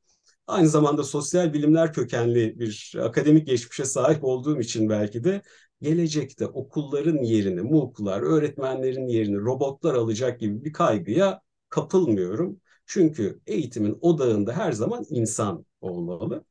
aynı 0.47 0.69
zamanda 0.69 1.03
sosyal 1.03 1.53
bilimler 1.53 1.93
kökenli 1.93 2.59
bir 2.59 2.95
akademik 3.01 3.47
geçmişe 3.47 3.85
sahip 3.85 4.23
olduğum 4.23 4.59
için 4.59 4.89
belki 4.89 5.23
de 5.23 5.41
gelecekte 5.81 6.47
okulların 6.47 7.17
yerini, 7.17 7.61
MOOC'lar, 7.61 8.21
öğretmenlerin 8.21 9.07
yerini 9.07 9.37
robotlar 9.37 9.93
alacak 9.93 10.39
gibi 10.39 10.63
bir 10.65 10.73
kaygıya 10.73 11.41
kapılmıyorum. 11.69 12.59
Çünkü 12.91 13.39
eğitimin 13.47 13.97
odağında 14.01 14.53
her 14.53 14.71
zaman 14.71 15.05
insan 15.09 15.65
olmalı. 15.81 16.45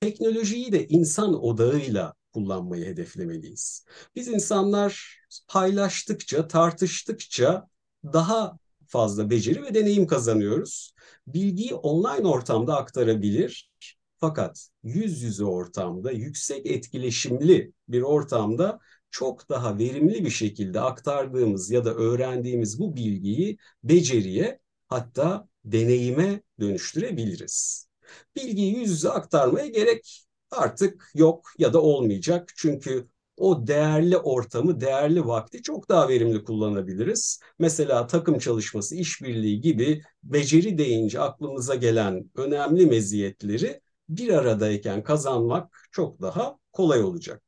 Teknolojiyi 0.00 0.72
de 0.72 0.88
insan 0.88 1.44
odağıyla 1.44 2.14
kullanmayı 2.32 2.86
hedeflemeliyiz. 2.86 3.84
Biz 4.16 4.28
insanlar 4.28 5.20
paylaştıkça, 5.48 6.48
tartıştıkça 6.48 7.68
daha 8.04 8.58
fazla 8.86 9.30
beceri 9.30 9.62
ve 9.62 9.74
deneyim 9.74 10.06
kazanıyoruz. 10.06 10.94
Bilgiyi 11.26 11.74
online 11.74 12.28
ortamda 12.28 12.76
aktarabilir 12.76 13.70
fakat 14.16 14.68
yüz 14.82 15.22
yüze 15.22 15.44
ortamda, 15.44 16.12
yüksek 16.12 16.66
etkileşimli 16.66 17.72
bir 17.88 18.02
ortamda 18.02 18.78
çok 19.10 19.48
daha 19.48 19.78
verimli 19.78 20.24
bir 20.24 20.30
şekilde 20.30 20.80
aktardığımız 20.80 21.70
ya 21.70 21.84
da 21.84 21.94
öğrendiğimiz 21.94 22.80
bu 22.80 22.96
bilgiyi 22.96 23.58
beceriye 23.84 24.58
hatta 24.88 25.49
deneyime 25.64 26.42
dönüştürebiliriz. 26.60 27.88
Bilgiyi 28.36 28.76
yüz 28.76 28.90
yüze 28.90 29.10
aktarmaya 29.10 29.66
gerek 29.66 30.26
artık 30.50 31.10
yok 31.14 31.50
ya 31.58 31.72
da 31.72 31.82
olmayacak. 31.82 32.52
Çünkü 32.56 33.08
o 33.36 33.66
değerli 33.66 34.16
ortamı, 34.16 34.80
değerli 34.80 35.26
vakti 35.26 35.62
çok 35.62 35.88
daha 35.88 36.08
verimli 36.08 36.44
kullanabiliriz. 36.44 37.40
Mesela 37.58 38.06
takım 38.06 38.38
çalışması, 38.38 38.96
işbirliği 38.96 39.60
gibi 39.60 40.02
beceri 40.22 40.78
deyince 40.78 41.20
aklımıza 41.20 41.74
gelen 41.74 42.30
önemli 42.34 42.86
meziyetleri 42.86 43.80
bir 44.08 44.28
aradayken 44.28 45.02
kazanmak 45.02 45.88
çok 45.92 46.20
daha 46.22 46.58
kolay 46.72 47.02
olacak. 47.02 47.42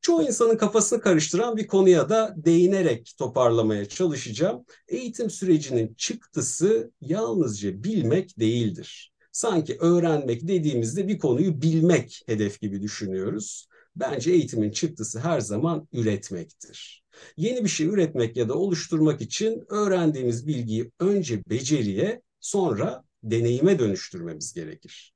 Çoğu 0.00 0.22
insanın 0.22 0.56
kafasını 0.56 1.00
karıştıran 1.00 1.56
bir 1.56 1.66
konuya 1.66 2.08
da 2.08 2.34
değinerek 2.36 3.14
toparlamaya 3.18 3.88
çalışacağım. 3.88 4.64
Eğitim 4.88 5.30
sürecinin 5.30 5.94
çıktısı 5.94 6.92
yalnızca 7.00 7.84
bilmek 7.84 8.38
değildir. 8.38 9.12
Sanki 9.32 9.76
öğrenmek 9.80 10.48
dediğimizde 10.48 11.08
bir 11.08 11.18
konuyu 11.18 11.62
bilmek 11.62 12.22
hedef 12.26 12.60
gibi 12.60 12.82
düşünüyoruz. 12.82 13.66
Bence 13.96 14.32
eğitimin 14.32 14.70
çıktısı 14.70 15.20
her 15.20 15.40
zaman 15.40 15.88
üretmektir. 15.92 17.04
Yeni 17.36 17.64
bir 17.64 17.68
şey 17.68 17.86
üretmek 17.86 18.36
ya 18.36 18.48
da 18.48 18.54
oluşturmak 18.54 19.20
için 19.20 19.64
öğrendiğimiz 19.68 20.46
bilgiyi 20.46 20.90
önce 21.00 21.42
beceriye, 21.46 22.22
sonra 22.40 23.04
deneyime 23.22 23.78
dönüştürmemiz 23.78 24.52
gerekir. 24.54 25.14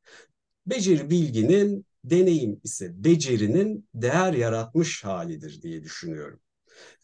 Beceri 0.66 1.10
bilginin, 1.10 1.86
deneyim 2.04 2.60
ise 2.64 3.04
becerinin 3.04 3.88
değer 3.94 4.32
yaratmış 4.32 5.04
halidir 5.04 5.62
diye 5.62 5.82
düşünüyorum. 5.82 6.40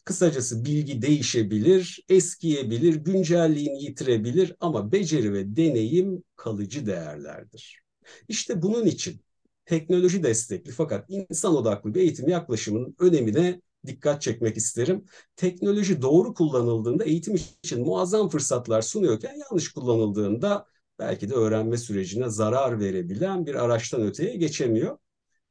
Kısacası 0.05 0.65
bilgi 0.65 1.01
değişebilir, 1.01 2.05
eskiyebilir, 2.09 2.95
güncelliğini 2.95 3.83
yitirebilir 3.83 4.55
ama 4.59 4.91
beceri 4.91 5.33
ve 5.33 5.55
deneyim 5.55 6.23
kalıcı 6.35 6.85
değerlerdir. 6.85 7.81
İşte 8.27 8.61
bunun 8.61 8.85
için 8.85 9.21
teknoloji 9.65 10.23
destekli 10.23 10.71
fakat 10.71 11.05
insan 11.09 11.55
odaklı 11.55 11.95
bir 11.95 12.01
eğitim 12.01 12.29
yaklaşımının 12.29 12.95
önemine 12.99 13.61
dikkat 13.85 14.21
çekmek 14.21 14.57
isterim. 14.57 15.05
Teknoloji 15.35 16.01
doğru 16.01 16.33
kullanıldığında 16.33 17.03
eğitim 17.03 17.35
için 17.63 17.81
muazzam 17.81 18.29
fırsatlar 18.29 18.81
sunuyorken 18.81 19.35
yanlış 19.37 19.71
kullanıldığında 19.73 20.65
belki 21.01 21.29
de 21.29 21.33
öğrenme 21.33 21.77
sürecine 21.77 22.29
zarar 22.29 22.79
verebilen 22.79 23.45
bir 23.45 23.55
araçtan 23.55 24.01
öteye 24.01 24.35
geçemiyor. 24.35 24.97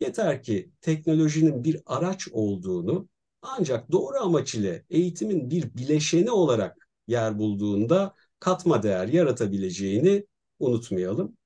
Yeter 0.01 0.43
ki 0.43 0.71
teknolojinin 0.81 1.65
bir 1.65 1.81
araç 1.87 2.29
olduğunu 2.33 3.09
ancak 3.43 3.93
doğru 3.93 4.17
amaç 4.19 4.55
ile 4.55 4.85
eğitimin 4.91 5.51
bir 5.51 5.75
bileşeni 5.75 6.31
olarak 6.31 6.89
yer 7.09 7.39
bulduğunda 7.39 8.15
katma 8.41 8.83
değer 8.83 9.09
yaratabileceğini 9.09 10.27
unutmayalım. 10.59 11.37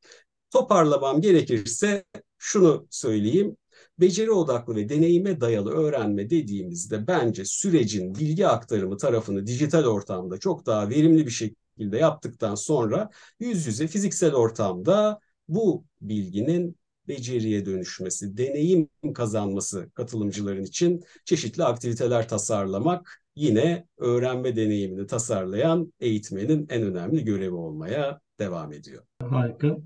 Toparlamam 0.50 1.20
gerekirse 1.20 2.04
şunu 2.38 2.87
söyleyeyim. 2.90 3.56
Beceri 4.00 4.30
odaklı 4.30 4.76
ve 4.76 4.88
deneyime 4.88 5.40
dayalı 5.40 5.70
öğrenme 5.70 6.30
dediğimizde 6.30 7.06
bence 7.06 7.44
sürecin 7.44 8.14
bilgi 8.14 8.46
aktarımı 8.46 8.96
tarafını 8.96 9.46
dijital 9.46 9.84
ortamda 9.84 10.38
çok 10.38 10.66
daha 10.66 10.88
verimli 10.90 11.26
bir 11.26 11.30
şekilde 11.30 11.63
yaptıktan 11.78 12.54
sonra 12.54 13.10
yüz 13.40 13.66
yüze 13.66 13.86
fiziksel 13.86 14.34
ortamda 14.34 15.20
bu 15.48 15.84
bilginin 16.00 16.76
beceriye 17.08 17.66
dönüşmesi, 17.66 18.36
deneyim 18.36 18.88
kazanması 19.14 19.90
katılımcıların 19.94 20.62
için 20.62 21.04
çeşitli 21.24 21.64
aktiviteler 21.64 22.28
tasarlamak 22.28 23.22
yine 23.36 23.86
öğrenme 23.98 24.56
deneyimini 24.56 25.06
tasarlayan 25.06 25.92
eğitmenin 26.00 26.66
en 26.70 26.82
önemli 26.82 27.24
görevi 27.24 27.54
olmaya 27.54 28.20
devam 28.38 28.72
ediyor. 28.72 29.04
Harika. 29.20 29.76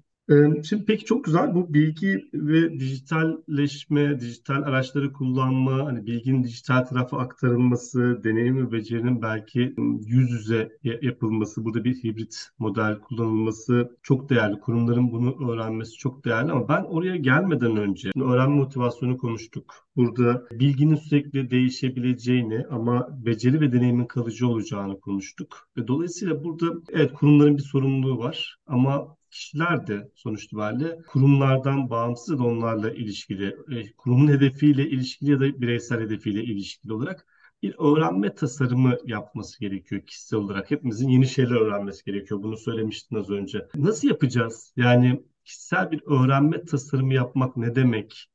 Şimdi 0.69 0.85
peki 0.87 1.05
çok 1.05 1.25
güzel 1.25 1.55
bu 1.55 1.75
bilgi 1.75 2.29
ve 2.35 2.81
dijitalleşme, 2.81 4.21
dijital 4.21 4.63
araçları 4.63 5.13
kullanma, 5.13 5.87
hani 5.87 6.07
bilginin 6.07 6.45
dijital 6.45 6.85
tarafa 6.85 7.19
aktarılması, 7.19 8.21
deneyim 8.25 8.67
ve 8.67 8.73
becerinin 8.73 9.23
belki 9.23 9.75
yüz 10.07 10.31
yüze 10.31 10.79
yapılması, 11.03 11.65
burada 11.65 11.85
bir 11.85 11.95
hibrit 11.95 12.49
model 12.59 12.99
kullanılması 13.01 13.97
çok 14.03 14.31
değerli. 14.31 14.61
Kurumların 14.61 15.13
bunu 15.13 15.53
öğrenmesi 15.53 15.93
çok 15.97 16.25
değerli 16.25 16.53
ama 16.53 16.69
ben 16.69 16.83
oraya 16.83 17.17
gelmeden 17.17 17.77
önce 17.77 18.11
öğrenme 18.21 18.57
motivasyonu 18.57 19.17
konuştuk. 19.17 19.75
Burada 19.97 20.47
bilginin 20.53 20.97
sürekli 20.97 21.51
değişebileceğini 21.51 22.67
ama 22.71 23.09
beceri 23.27 23.61
ve 23.61 23.73
deneyimin 23.73 24.07
kalıcı 24.07 24.49
olacağını 24.49 25.01
konuştuk. 25.01 25.69
Ve 25.77 25.89
dolayısıyla 25.89 26.45
burada 26.45 26.67
evet 26.93 27.13
kurumların 27.13 27.57
bir 27.57 27.63
sorumluluğu 27.63 28.19
var 28.19 28.59
ama 28.67 29.18
kişiler 29.31 29.87
de 29.87 30.11
sonuç 30.15 30.45
itibariyle 30.45 31.03
kurumlardan 31.07 31.91
bağımsız 31.91 32.41
onlarla 32.41 32.91
ilişkili, 32.91 33.57
e, 33.71 33.93
kurumun 33.93 34.29
hedefiyle 34.29 34.89
ilişkili 34.91 35.31
ya 35.31 35.41
da 35.41 35.61
bireysel 35.61 36.01
hedefiyle 36.01 36.45
ilişkili 36.45 36.93
olarak 36.93 37.27
bir 37.63 37.75
öğrenme 37.79 38.35
tasarımı 38.35 38.97
yapması 39.05 39.61
gerekiyor 39.61 40.07
kişisel 40.07 40.39
olarak. 40.39 40.71
Hepimizin 40.71 41.09
yeni 41.09 41.27
şeyler 41.27 41.57
öğrenmesi 41.57 42.05
gerekiyor. 42.05 42.43
Bunu 42.43 42.57
söylemiştin 42.57 43.17
az 43.17 43.31
önce. 43.31 43.67
Nasıl 43.75 44.09
yapacağız? 44.09 44.73
Yani 44.77 45.23
kişisel 45.45 45.91
bir 45.91 46.03
öğrenme 46.07 46.65
tasarımı 46.65 47.15
yapmak 47.15 47.57
ne 47.57 47.75
demek? 47.75 48.29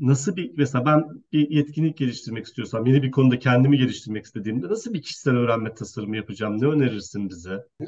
Nasıl 0.00 0.36
bir 0.36 0.52
mesela 0.56 0.84
ben 0.84 1.04
bir 1.32 1.50
yetkinlik 1.50 1.96
geliştirmek 1.96 2.46
istiyorsam 2.46 2.86
yeni 2.86 3.02
bir 3.02 3.10
konuda 3.10 3.38
kendimi 3.38 3.78
geliştirmek 3.78 4.24
istediğimde 4.24 4.68
nasıl 4.68 4.94
bir 4.94 5.02
kişisel 5.02 5.34
öğrenme 5.34 5.74
tasarımı 5.74 6.16
yapacağım? 6.16 6.60
Ne 6.60 6.66
önerirsin 6.66 7.28
bize? 7.28 7.66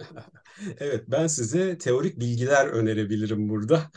Evet 0.78 1.04
ben 1.09 1.26
size 1.26 1.78
teorik 1.78 2.21
bilgiler 2.21 2.66
önerebilirim 2.66 3.49
burada. 3.49 3.90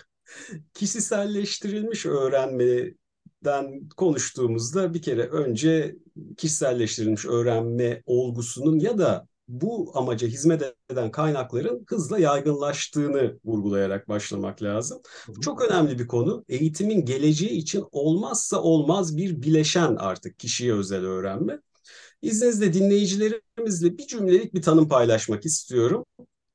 Kişiselleştirilmiş 0.74 2.06
öğrenmeden 2.06 3.90
konuştuğumuzda 3.98 4.94
bir 4.94 5.02
kere 5.02 5.24
önce 5.24 5.96
kişiselleştirilmiş 6.38 7.26
öğrenme 7.26 8.04
olgusunun 8.06 8.80
ya 8.80 8.98
da 8.98 9.28
bu 9.48 9.92
amaca 9.94 10.28
hizmet 10.28 10.64
eden 10.90 11.12
kaynakların 11.12 11.86
hızla 11.90 12.20
yaygınlaştığını 12.20 13.40
vurgulayarak 13.46 14.10
başlamak 14.10 14.64
lazım. 14.64 15.02
Bu 15.28 15.42
çok 15.42 15.62
önemli 15.62 16.00
bir 16.00 16.08
konu. 16.08 16.46
Eğitimin 16.50 17.06
geleceği 17.06 17.52
için 17.52 17.86
olmazsa 17.92 18.62
olmaz 18.62 19.18
bir 19.18 19.42
bileşen 19.42 19.96
artık 19.96 20.40
kişiye 20.40 20.74
özel 20.74 21.06
öğrenme. 21.06 21.60
İzninizle 22.22 22.74
dinleyicilerimizle 22.74 23.98
bir 23.98 24.08
cümlelik 24.08 24.54
bir 24.54 24.62
tanım 24.62 24.88
paylaşmak 24.88 25.46
istiyorum. 25.46 26.06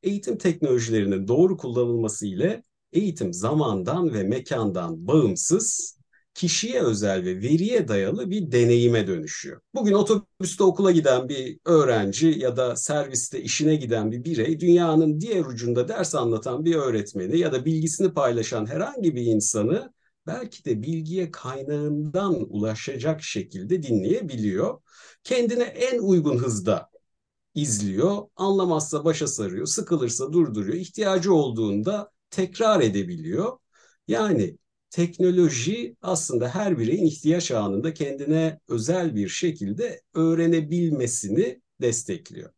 Eğitim 0.02 0.38
teknolojilerinin 0.38 1.28
doğru 1.28 1.56
kullanılması 1.56 2.26
ile 2.26 2.62
eğitim 2.92 3.32
zamandan 3.32 4.14
ve 4.14 4.22
mekandan 4.22 5.06
bağımsız, 5.06 5.98
kişiye 6.34 6.82
özel 6.82 7.24
ve 7.24 7.36
veriye 7.36 7.88
dayalı 7.88 8.30
bir 8.30 8.52
deneyime 8.52 9.06
dönüşüyor. 9.06 9.60
Bugün 9.74 9.92
otobüste 9.92 10.64
okula 10.64 10.90
giden 10.90 11.28
bir 11.28 11.58
öğrenci 11.64 12.26
ya 12.26 12.56
da 12.56 12.76
serviste 12.76 13.42
işine 13.42 13.76
giden 13.76 14.12
bir 14.12 14.24
birey 14.24 14.60
dünyanın 14.60 15.20
diğer 15.20 15.44
ucunda 15.44 15.88
ders 15.88 16.14
anlatan 16.14 16.64
bir 16.64 16.74
öğretmeni 16.74 17.38
ya 17.38 17.52
da 17.52 17.64
bilgisini 17.64 18.14
paylaşan 18.14 18.66
herhangi 18.66 19.16
bir 19.16 19.22
insanı 19.22 19.92
belki 20.26 20.64
de 20.64 20.82
bilgiye 20.82 21.30
kaynağından 21.30 22.46
ulaşacak 22.48 23.22
şekilde 23.22 23.82
dinleyebiliyor. 23.82 24.80
Kendine 25.24 25.62
en 25.64 25.98
uygun 25.98 26.38
hızda 26.38 26.88
izliyor, 27.54 28.18
anlamazsa 28.36 29.04
başa 29.04 29.26
sarıyor, 29.26 29.66
sıkılırsa 29.66 30.32
durduruyor, 30.32 30.74
ihtiyacı 30.74 31.34
olduğunda 31.34 32.10
tekrar 32.30 32.80
edebiliyor. 32.80 33.58
Yani 34.08 34.58
teknoloji 34.92 35.96
aslında 36.02 36.48
her 36.48 36.78
bireyin 36.78 37.06
ihtiyaç 37.06 37.50
anında 37.50 37.94
kendine 37.94 38.60
özel 38.68 39.16
bir 39.16 39.28
şekilde 39.28 40.02
öğrenebilmesini 40.14 41.62
destekliyor. 41.80 42.50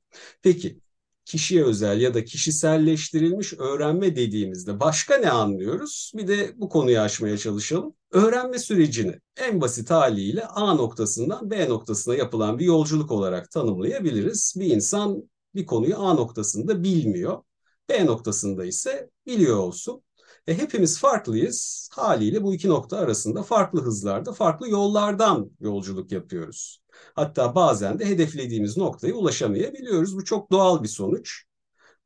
Peki 0.42 0.80
kişiye 1.24 1.64
özel 1.64 2.00
ya 2.00 2.14
da 2.14 2.24
kişiselleştirilmiş 2.24 3.52
öğrenme 3.52 4.16
dediğimizde 4.16 4.80
başka 4.80 5.16
ne 5.16 5.30
anlıyoruz? 5.30 6.12
Bir 6.16 6.28
de 6.28 6.52
bu 6.56 6.68
konuyu 6.68 7.00
açmaya 7.00 7.38
çalışalım. 7.38 7.94
Öğrenme 8.10 8.58
sürecini 8.58 9.20
en 9.36 9.60
basit 9.60 9.90
haliyle 9.90 10.46
A 10.46 10.74
noktasından 10.74 11.50
B 11.50 11.68
noktasına 11.68 12.14
yapılan 12.14 12.58
bir 12.58 12.64
yolculuk 12.64 13.10
olarak 13.10 13.50
tanımlayabiliriz. 13.50 14.54
Bir 14.58 14.66
insan 14.66 15.30
bir 15.54 15.66
konuyu 15.66 15.98
A 15.98 16.14
noktasında 16.14 16.82
bilmiyor. 16.82 17.42
B 17.88 18.06
noktasında 18.06 18.64
ise 18.64 19.10
biliyor 19.26 19.56
olsun. 19.56 20.02
E, 20.46 20.58
hepimiz 20.58 20.98
farklıyız. 20.98 21.88
Haliyle 21.92 22.42
bu 22.42 22.54
iki 22.54 22.68
nokta 22.68 22.98
arasında 22.98 23.42
farklı 23.42 23.82
hızlarda, 23.82 24.32
farklı 24.32 24.68
yollardan 24.68 25.50
yolculuk 25.60 26.12
yapıyoruz. 26.12 26.82
Hatta 27.14 27.54
bazen 27.54 27.98
de 27.98 28.04
hedeflediğimiz 28.06 28.76
noktaya 28.76 29.14
ulaşamayabiliyoruz. 29.14 30.16
Bu 30.16 30.24
çok 30.24 30.50
doğal 30.50 30.82
bir 30.82 30.88
sonuç. 30.88 31.44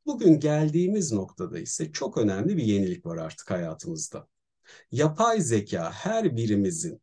Bugün 0.05 0.39
geldiğimiz 0.39 1.11
noktada 1.11 1.59
ise 1.59 1.91
çok 1.91 2.17
önemli 2.17 2.57
bir 2.57 2.63
yenilik 2.63 3.05
var 3.05 3.17
artık 3.17 3.51
hayatımızda. 3.51 4.27
Yapay 4.91 5.41
zeka 5.41 5.91
her 5.91 6.37
birimizin 6.37 7.01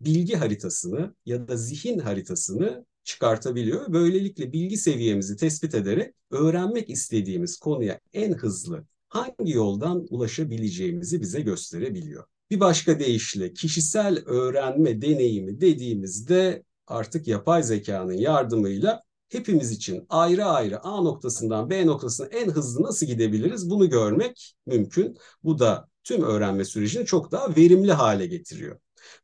bilgi 0.00 0.36
haritasını 0.36 1.14
ya 1.26 1.48
da 1.48 1.56
zihin 1.56 1.98
haritasını 1.98 2.86
çıkartabiliyor. 3.04 3.92
Böylelikle 3.92 4.52
bilgi 4.52 4.76
seviyemizi 4.76 5.36
tespit 5.36 5.74
ederek 5.74 6.14
öğrenmek 6.30 6.90
istediğimiz 6.90 7.56
konuya 7.58 8.00
en 8.12 8.32
hızlı 8.32 8.84
hangi 9.12 9.52
yoldan 9.52 10.06
ulaşabileceğimizi 10.10 11.20
bize 11.20 11.40
gösterebiliyor. 11.40 12.24
Bir 12.50 12.60
başka 12.60 12.98
deyişle 12.98 13.52
kişisel 13.52 14.18
öğrenme 14.26 15.02
deneyimi 15.02 15.60
dediğimizde 15.60 16.62
artık 16.86 17.28
yapay 17.28 17.62
zekanın 17.62 18.12
yardımıyla 18.12 19.02
hepimiz 19.28 19.70
için 19.70 20.06
ayrı 20.08 20.44
ayrı 20.44 20.80
A 20.80 21.02
noktasından 21.02 21.70
B 21.70 21.86
noktasına 21.86 22.26
en 22.26 22.50
hızlı 22.50 22.82
nasıl 22.82 23.06
gidebiliriz 23.06 23.70
bunu 23.70 23.90
görmek 23.90 24.54
mümkün. 24.66 25.16
Bu 25.44 25.58
da 25.58 25.88
tüm 26.04 26.22
öğrenme 26.22 26.64
sürecini 26.64 27.06
çok 27.06 27.32
daha 27.32 27.56
verimli 27.56 27.92
hale 27.92 28.26
getiriyor. 28.26 28.78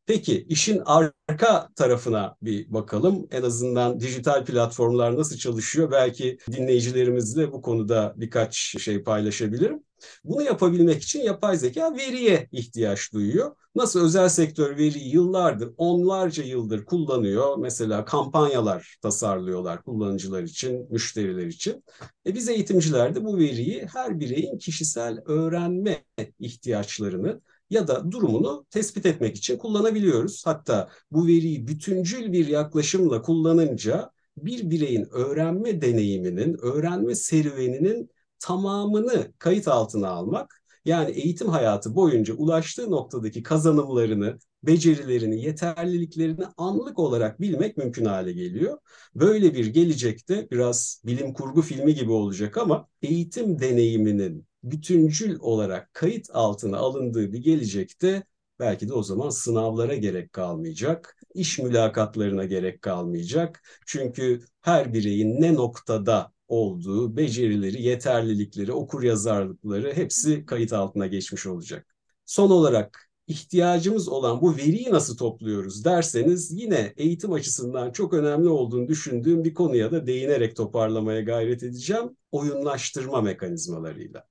Peki 0.06 0.46
işin 0.48 0.82
arka 0.84 1.68
tarafına 1.76 2.36
bir 2.42 2.72
bakalım. 2.72 3.26
En 3.30 3.42
azından 3.42 4.00
dijital 4.00 4.44
platformlar 4.44 5.16
nasıl 5.16 5.36
çalışıyor? 5.36 5.90
Belki 5.90 6.38
dinleyicilerimizle 6.52 7.52
bu 7.52 7.62
konuda 7.62 8.14
birkaç 8.16 8.56
şey 8.82 9.02
paylaşabilirim. 9.02 9.82
Bunu 10.24 10.42
yapabilmek 10.42 11.02
için 11.02 11.20
yapay 11.20 11.56
zeka 11.56 11.96
veriye 11.96 12.48
ihtiyaç 12.52 13.12
duyuyor. 13.12 13.56
Nasıl 13.74 14.04
özel 14.04 14.28
sektör 14.28 14.76
veriyi 14.76 15.14
yıllardır, 15.14 15.70
onlarca 15.76 16.44
yıldır 16.44 16.84
kullanıyor. 16.84 17.56
Mesela 17.58 18.04
kampanyalar 18.04 18.96
tasarlıyorlar 19.02 19.82
kullanıcılar 19.82 20.42
için, 20.42 20.86
müşteriler 20.92 21.46
için. 21.46 21.84
E 22.26 22.34
biz 22.34 22.48
eğitimciler 22.48 23.14
de 23.14 23.24
bu 23.24 23.38
veriyi 23.38 23.86
her 23.94 24.20
bireyin 24.20 24.58
kişisel 24.58 25.18
öğrenme 25.26 26.04
ihtiyaçlarını 26.40 27.40
ya 27.70 27.88
da 27.88 28.12
durumunu 28.12 28.66
tespit 28.70 29.07
etmek 29.07 29.37
için 29.37 29.59
kullanabiliyoruz. 29.59 30.46
Hatta 30.46 30.88
bu 31.11 31.26
veriyi 31.26 31.66
bütüncül 31.66 32.33
bir 32.33 32.46
yaklaşımla 32.46 33.22
kullanınca 33.22 34.11
bir 34.37 34.70
bireyin 34.70 35.09
öğrenme 35.11 35.81
deneyiminin, 35.83 36.57
öğrenme 36.62 37.14
serüveninin 37.14 38.11
tamamını 38.38 39.33
kayıt 39.38 39.68
altına 39.68 40.09
almak, 40.09 40.62
yani 40.85 41.11
eğitim 41.11 41.48
hayatı 41.48 41.94
boyunca 41.94 42.35
ulaştığı 42.35 42.90
noktadaki 42.90 43.42
kazanımlarını, 43.42 44.38
becerilerini, 44.62 45.42
yeterliliklerini 45.42 46.46
anlık 46.57 46.98
olarak 46.98 47.40
bilmek 47.40 47.76
mümkün 47.76 48.04
hale 48.04 48.33
geliyor. 48.33 48.78
Böyle 49.14 49.54
bir 49.54 49.66
gelecekte 49.66 50.48
biraz 50.50 51.02
bilim 51.07 51.33
kurgu 51.33 51.62
filmi 51.62 51.94
gibi 51.94 52.11
olacak 52.11 52.57
ama 52.57 52.88
eğitim 53.02 53.61
deneyiminin 53.61 54.47
bütüncül 54.62 55.38
olarak 55.40 55.94
kayıt 55.94 56.30
altına 56.32 56.78
alındığı 56.78 57.32
bir 57.32 57.38
gelecekte 57.38 58.24
belki 58.60 58.88
de 58.88 58.92
o 58.92 59.02
zaman 59.02 59.30
sınavlara 59.30 59.94
gerek 59.94 60.32
kalmayacak, 60.32 61.16
iş 61.34 61.58
mülakatlarına 61.58 62.44
gerek 62.44 62.82
kalmayacak. 62.82 63.62
Çünkü 63.86 64.40
her 64.60 64.92
bireyin 64.92 65.40
ne 65.40 65.54
noktada 65.54 66.32
olduğu 66.48 67.16
becerileri, 67.16 67.82
yeterlilikleri, 67.82 68.72
okur 68.72 69.02
yazarlıkları 69.02 69.92
hepsi 69.92 70.46
kayıt 70.46 70.72
altına 70.72 71.06
geçmiş 71.06 71.46
olacak. 71.46 71.86
Son 72.24 72.50
olarak 72.50 73.10
ihtiyacımız 73.26 74.08
olan 74.08 74.40
bu 74.42 74.56
veriyi 74.56 74.90
nasıl 74.90 75.16
topluyoruz 75.16 75.84
derseniz 75.84 76.52
yine 76.52 76.94
eğitim 76.96 77.32
açısından 77.32 77.92
çok 77.92 78.14
önemli 78.14 78.48
olduğunu 78.48 78.88
düşündüğüm 78.88 79.44
bir 79.44 79.54
konuya 79.54 79.92
da 79.92 80.06
değinerek 80.06 80.56
toparlamaya 80.56 81.20
gayret 81.20 81.62
edeceğim. 81.62 82.16
Oyunlaştırma 82.32 83.20
mekanizmalarıyla. 83.20 84.26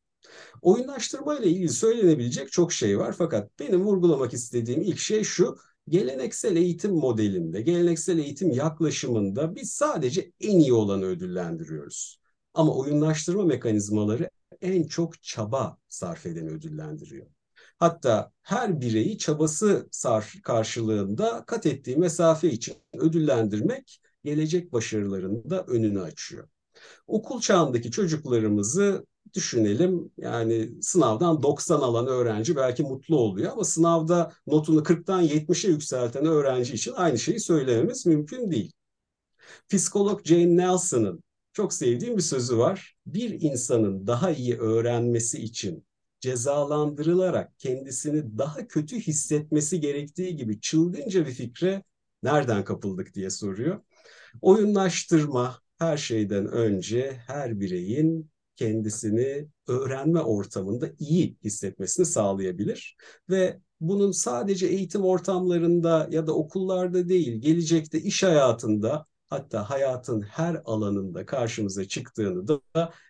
Oyunlaştırma 0.61 1.39
ile 1.39 1.47
ilgili 1.47 1.69
söylenebilecek 1.69 2.51
çok 2.51 2.73
şey 2.73 2.99
var 2.99 3.15
fakat 3.17 3.59
benim 3.59 3.81
vurgulamak 3.81 4.33
istediğim 4.33 4.81
ilk 4.81 4.99
şey 4.99 5.23
şu. 5.23 5.57
Geleneksel 5.89 6.55
eğitim 6.55 6.91
modelinde, 6.91 7.61
geleneksel 7.61 8.17
eğitim 8.17 8.51
yaklaşımında 8.51 9.55
biz 9.55 9.71
sadece 9.71 10.31
en 10.41 10.59
iyi 10.59 10.73
olanı 10.73 11.05
ödüllendiriyoruz. 11.05 12.19
Ama 12.53 12.75
oyunlaştırma 12.75 13.43
mekanizmaları 13.43 14.29
en 14.61 14.83
çok 14.83 15.23
çaba 15.23 15.77
sarf 15.87 16.25
edeni 16.25 16.49
ödüllendiriyor. 16.49 17.27
Hatta 17.79 18.31
her 18.41 18.81
bireyi 18.81 19.17
çabası 19.17 19.87
sarf 19.91 20.41
karşılığında 20.43 21.43
kat 21.47 21.65
ettiği 21.65 21.97
mesafe 21.97 22.51
için 22.51 22.75
ödüllendirmek 22.93 24.01
gelecek 24.23 24.73
başarılarının 24.73 25.49
da 25.49 25.63
önünü 25.63 26.01
açıyor. 26.01 26.47
Okul 27.07 27.41
çağındaki 27.41 27.91
çocuklarımızı 27.91 29.05
düşünelim. 29.37 30.11
Yani 30.17 30.69
sınavdan 30.81 31.43
90 31.43 31.81
alan 31.81 32.07
öğrenci 32.07 32.55
belki 32.55 32.83
mutlu 32.83 33.17
oluyor 33.17 33.51
ama 33.51 33.63
sınavda 33.63 34.31
notunu 34.47 34.83
40'tan 34.83 35.23
70'e 35.23 35.71
yükselten 35.71 36.25
öğrenci 36.25 36.73
için 36.73 36.93
aynı 36.95 37.19
şeyi 37.19 37.39
söylememiz 37.39 38.05
mümkün 38.05 38.51
değil. 38.51 38.73
Psikolog 39.69 40.25
Jane 40.25 40.57
Nelson'ın 40.57 41.23
çok 41.53 41.73
sevdiğim 41.73 42.17
bir 42.17 42.21
sözü 42.21 42.57
var. 42.57 42.97
Bir 43.05 43.41
insanın 43.41 44.07
daha 44.07 44.31
iyi 44.31 44.57
öğrenmesi 44.59 45.43
için 45.43 45.85
cezalandırılarak 46.19 47.59
kendisini 47.59 48.37
daha 48.37 48.67
kötü 48.67 48.99
hissetmesi 48.99 49.79
gerektiği 49.79 50.35
gibi 50.35 50.61
çılgınca 50.61 51.25
bir 51.25 51.31
fikre 51.31 51.83
nereden 52.23 52.63
kapıldık 52.63 53.13
diye 53.13 53.29
soruyor. 53.29 53.81
Oyunlaştırma 54.41 55.61
her 55.79 55.97
şeyden 55.97 56.47
önce 56.47 57.21
her 57.27 57.59
bireyin 57.59 58.31
kendisini 58.57 59.47
öğrenme 59.67 60.21
ortamında 60.21 60.89
iyi 60.99 61.37
hissetmesini 61.43 62.05
sağlayabilir 62.05 62.95
ve 63.29 63.59
bunun 63.81 64.11
sadece 64.11 64.67
eğitim 64.67 65.01
ortamlarında 65.01 66.07
ya 66.11 66.27
da 66.27 66.33
okullarda 66.33 67.09
değil, 67.09 67.41
gelecekte 67.41 68.01
iş 68.01 68.23
hayatında 68.23 69.05
hatta 69.29 69.69
hayatın 69.69 70.21
her 70.21 70.61
alanında 70.65 71.25
karşımıza 71.25 71.85
çıktığını 71.85 72.47
da 72.47 72.61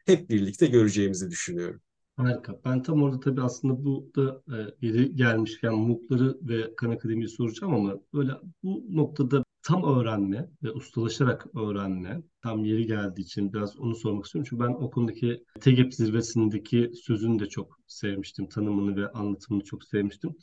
hep 0.05 0.29
birlikte 0.29 0.65
göreceğimizi 0.65 1.31
düşünüyorum. 1.31 1.81
Harika. 2.17 2.59
Ben 2.65 2.83
tam 2.83 3.03
orada 3.03 3.19
tabii 3.19 3.41
aslında 3.41 3.85
bu 3.85 4.11
da 4.15 4.41
e, 4.57 4.87
yeri 4.87 5.15
gelmişken 5.15 5.73
MOOC'ları 5.73 6.37
ve 6.41 6.75
Khan 6.75 6.91
Akademi'yi 6.91 7.27
soracağım 7.27 7.73
ama 7.73 7.99
böyle 8.13 8.31
bu 8.63 8.85
noktada 8.89 9.43
tam 9.67 9.83
öğrenme 9.83 10.49
ve 10.63 10.71
ustalaşarak 10.71 11.55
öğrenme 11.55 12.21
tam 12.43 12.65
yeri 12.65 12.85
geldiği 12.85 13.21
için 13.21 13.53
biraz 13.53 13.77
onu 13.77 13.95
sormak 13.95 14.25
istiyorum. 14.25 14.47
Çünkü 14.49 14.63
ben 14.63 14.73
o 14.73 14.91
konudaki 14.91 15.43
TEGEP 15.61 15.93
zirvesindeki 15.93 16.91
sözünü 17.03 17.39
de 17.39 17.45
çok 17.45 17.79
sevmiştim. 17.87 18.49
Tanımını 18.49 18.95
ve 18.95 19.11
anlatımını 19.11 19.63
çok 19.63 19.83
sevmiştim. 19.83 20.35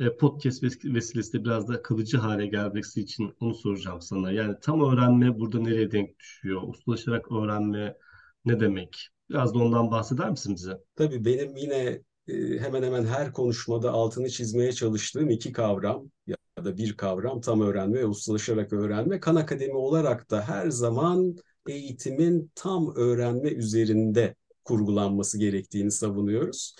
E, 0.00 0.16
podcast 0.16 0.62
vesilesiyle 0.84 1.44
biraz 1.44 1.68
da 1.68 1.82
kalıcı 1.82 2.18
hale 2.18 2.46
gelmesi 2.46 3.00
için 3.00 3.34
onu 3.40 3.54
soracağım 3.54 4.00
sana. 4.00 4.32
Yani 4.32 4.54
tam 4.62 4.92
öğrenme 4.92 5.38
burada 5.38 5.60
nereye 5.60 5.90
denk 5.90 6.18
düşüyor? 6.18 6.62
Ustalaşarak 6.62 7.32
öğrenme 7.32 7.96
ne 8.44 8.60
demek? 8.60 9.08
Biraz 9.30 9.54
da 9.54 9.58
ondan 9.58 9.90
bahseder 9.90 10.30
misin 10.30 10.54
bize? 10.54 10.78
Tabii 10.96 11.24
benim 11.24 11.56
yine 11.56 12.02
e, 12.28 12.58
hemen 12.58 12.82
hemen 12.82 13.04
her 13.04 13.32
konuşmada 13.32 13.90
altını 13.90 14.28
çizmeye 14.30 14.72
çalıştığım 14.72 15.30
iki 15.30 15.52
kavram 15.52 16.10
ya 16.26 16.36
da 16.64 16.76
bir 16.76 16.96
kavram 16.96 17.40
tam 17.40 17.60
öğrenme 17.60 17.98
ve 17.98 18.06
ustalaşarak 18.06 18.72
öğrenme. 18.72 19.20
Kan 19.20 19.36
Akademi 19.36 19.74
olarak 19.74 20.30
da 20.30 20.42
her 20.42 20.70
zaman 20.70 21.36
eğitimin 21.68 22.52
tam 22.54 22.96
öğrenme 22.96 23.48
üzerinde 23.48 24.34
kurgulanması 24.64 25.38
gerektiğini 25.38 25.90
savunuyoruz. 25.90 26.76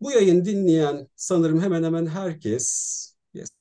Bu 0.00 0.12
yayın 0.12 0.44
dinleyen 0.44 1.08
sanırım 1.16 1.60
hemen 1.60 1.82
hemen 1.82 2.06
herkes 2.06 2.98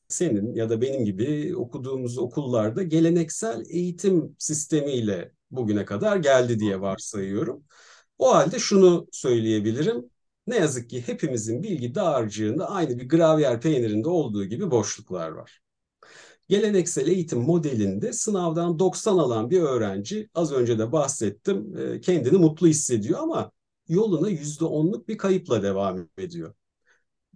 senin 0.08 0.54
ya 0.56 0.70
da 0.70 0.82
benim 0.82 1.06
gibi 1.06 1.56
okuduğumuz 1.56 2.18
okullarda 2.18 2.84
geleneksel 2.84 3.64
eğitim 3.70 4.36
sistemiyle 4.40 5.32
bugüne 5.52 5.86
kadar 5.86 6.18
geldi 6.18 6.60
diye 6.60 6.82
varsayıyorum. 6.82 7.64
O 8.18 8.36
halde 8.36 8.60
şunu 8.60 9.08
söyleyebilirim. 9.12 10.11
Ne 10.48 10.56
yazık 10.56 10.90
ki 10.90 11.08
hepimizin 11.08 11.64
bilgi 11.64 11.96
dağarcığında 11.96 12.70
aynı 12.70 13.00
bir 13.00 13.10
gravyer 13.10 13.62
peynirinde 13.62 14.10
olduğu 14.10 14.46
gibi 14.46 14.72
boşluklar 14.72 15.30
var. 15.32 15.62
Geleneksel 16.50 17.08
eğitim 17.08 17.40
modelinde 17.40 18.14
sınavdan 18.14 18.80
90 18.80 19.18
alan 19.18 19.50
bir 19.50 19.62
öğrenci 19.62 20.30
az 20.36 20.52
önce 20.52 20.80
de 20.80 20.92
bahsettim 20.92 21.78
e, 21.78 22.02
kendini 22.02 22.38
mutlu 22.38 22.68
hissediyor 22.68 23.20
ama 23.20 23.52
yoluna 23.88 24.30
%10'luk 24.30 25.08
bir 25.08 25.18
kayıpla 25.18 25.64
devam 25.64 26.08
ediyor. 26.18 26.54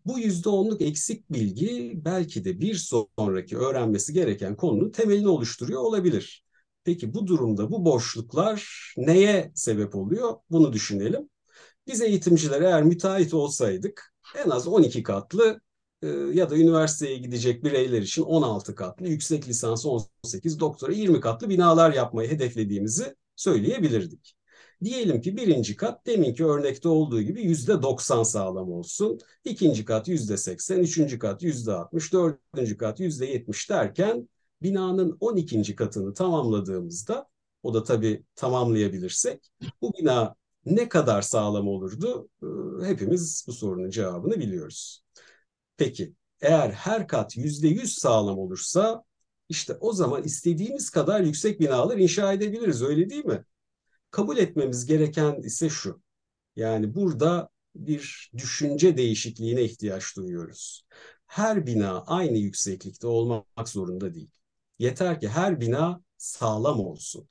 Bu 0.06 0.20
%10'luk 0.20 0.82
eksik 0.82 1.34
bilgi 1.34 1.94
belki 2.06 2.46
de 2.46 2.62
bir 2.62 2.76
sonraki 2.76 3.58
öğrenmesi 3.58 4.14
gereken 4.14 4.56
konunun 4.56 4.92
temelini 4.92 5.28
oluşturuyor 5.28 5.82
olabilir. 5.82 6.46
Peki 6.84 7.14
bu 7.14 7.28
durumda 7.28 7.72
bu 7.72 7.86
boşluklar 7.86 8.94
neye 8.98 9.52
sebep 9.56 9.96
oluyor? 9.96 10.34
Bunu 10.52 10.74
düşünelim. 10.74 11.30
Biz 11.88 12.02
eğitimciler 12.02 12.62
eğer 12.62 12.84
müteahhit 12.84 13.34
olsaydık 13.34 14.14
en 14.46 14.50
az 14.50 14.68
12 14.68 15.04
katlı 15.04 15.62
e, 16.02 16.08
ya 16.08 16.50
da 16.50 16.58
üniversiteye 16.58 17.18
gidecek 17.18 17.64
bireyler 17.64 18.02
için 18.02 18.24
16 18.24 18.76
katlı, 18.76 19.08
yüksek 19.08 19.48
lisans 19.48 19.86
18, 19.86 20.60
doktora 20.60 20.92
20 20.92 21.20
katlı 21.20 21.50
binalar 21.50 21.94
yapmayı 21.94 22.30
hedeflediğimizi 22.30 23.16
söyleyebilirdik. 23.36 24.36
Diyelim 24.84 25.22
ki 25.22 25.38
birinci 25.38 25.76
kat 25.76 26.06
deminki 26.06 26.46
örnekte 26.46 26.90
olduğu 26.90 27.22
gibi 27.22 27.42
yüzde 27.42 27.82
90 27.82 28.24
sağlam 28.24 28.72
olsun. 28.72 29.20
ikinci 29.46 29.86
kat 29.86 30.08
yüzde 30.08 30.38
80, 30.38 30.80
üçüncü 30.80 31.20
kat 31.20 31.44
yüzde 31.44 31.72
60, 31.74 32.14
dördüncü 32.14 32.78
kat 32.78 33.00
yüzde 33.00 33.26
70 33.26 33.70
derken 33.70 34.30
binanın 34.62 35.18
12. 35.20 35.76
katını 35.76 36.14
tamamladığımızda 36.14 37.28
o 37.64 37.74
da 37.74 37.84
tabii 37.84 38.24
tamamlayabilirsek 38.36 39.52
bu 39.82 39.94
bina 39.94 40.36
ne 40.66 40.90
kadar 40.90 41.22
sağlam 41.22 41.68
olurdu? 41.68 42.30
Ee, 42.44 42.88
hepimiz 42.88 43.46
bu 43.48 43.54
sorunun 43.54 43.90
cevabını 43.90 44.40
biliyoruz. 44.40 45.04
Peki 45.78 46.14
eğer 46.42 46.70
her 46.70 47.08
kat 47.08 47.38
yüzde 47.38 47.68
yüz 47.68 47.94
sağlam 47.94 48.40
olursa 48.40 49.04
işte 49.50 49.78
o 49.80 49.94
zaman 49.94 50.24
istediğimiz 50.24 50.90
kadar 50.90 51.22
yüksek 51.22 51.60
binalar 51.60 51.98
inşa 51.98 52.34
edebiliriz 52.34 52.82
öyle 52.82 53.10
değil 53.10 53.26
mi? 53.26 53.46
Kabul 54.12 54.38
etmemiz 54.38 54.86
gereken 54.86 55.42
ise 55.42 55.70
şu. 55.70 56.02
Yani 56.56 56.96
burada 56.96 57.50
bir 57.76 58.32
düşünce 58.38 58.98
değişikliğine 58.98 59.64
ihtiyaç 59.64 60.16
duyuyoruz. 60.18 60.86
Her 61.28 61.68
bina 61.68 62.04
aynı 62.08 62.38
yükseklikte 62.38 63.08
olmak 63.08 63.70
zorunda 63.70 64.14
değil. 64.14 64.32
Yeter 64.80 65.20
ki 65.22 65.30
her 65.30 65.62
bina 65.62 66.02
sağlam 66.18 66.80
olsun. 66.80 67.30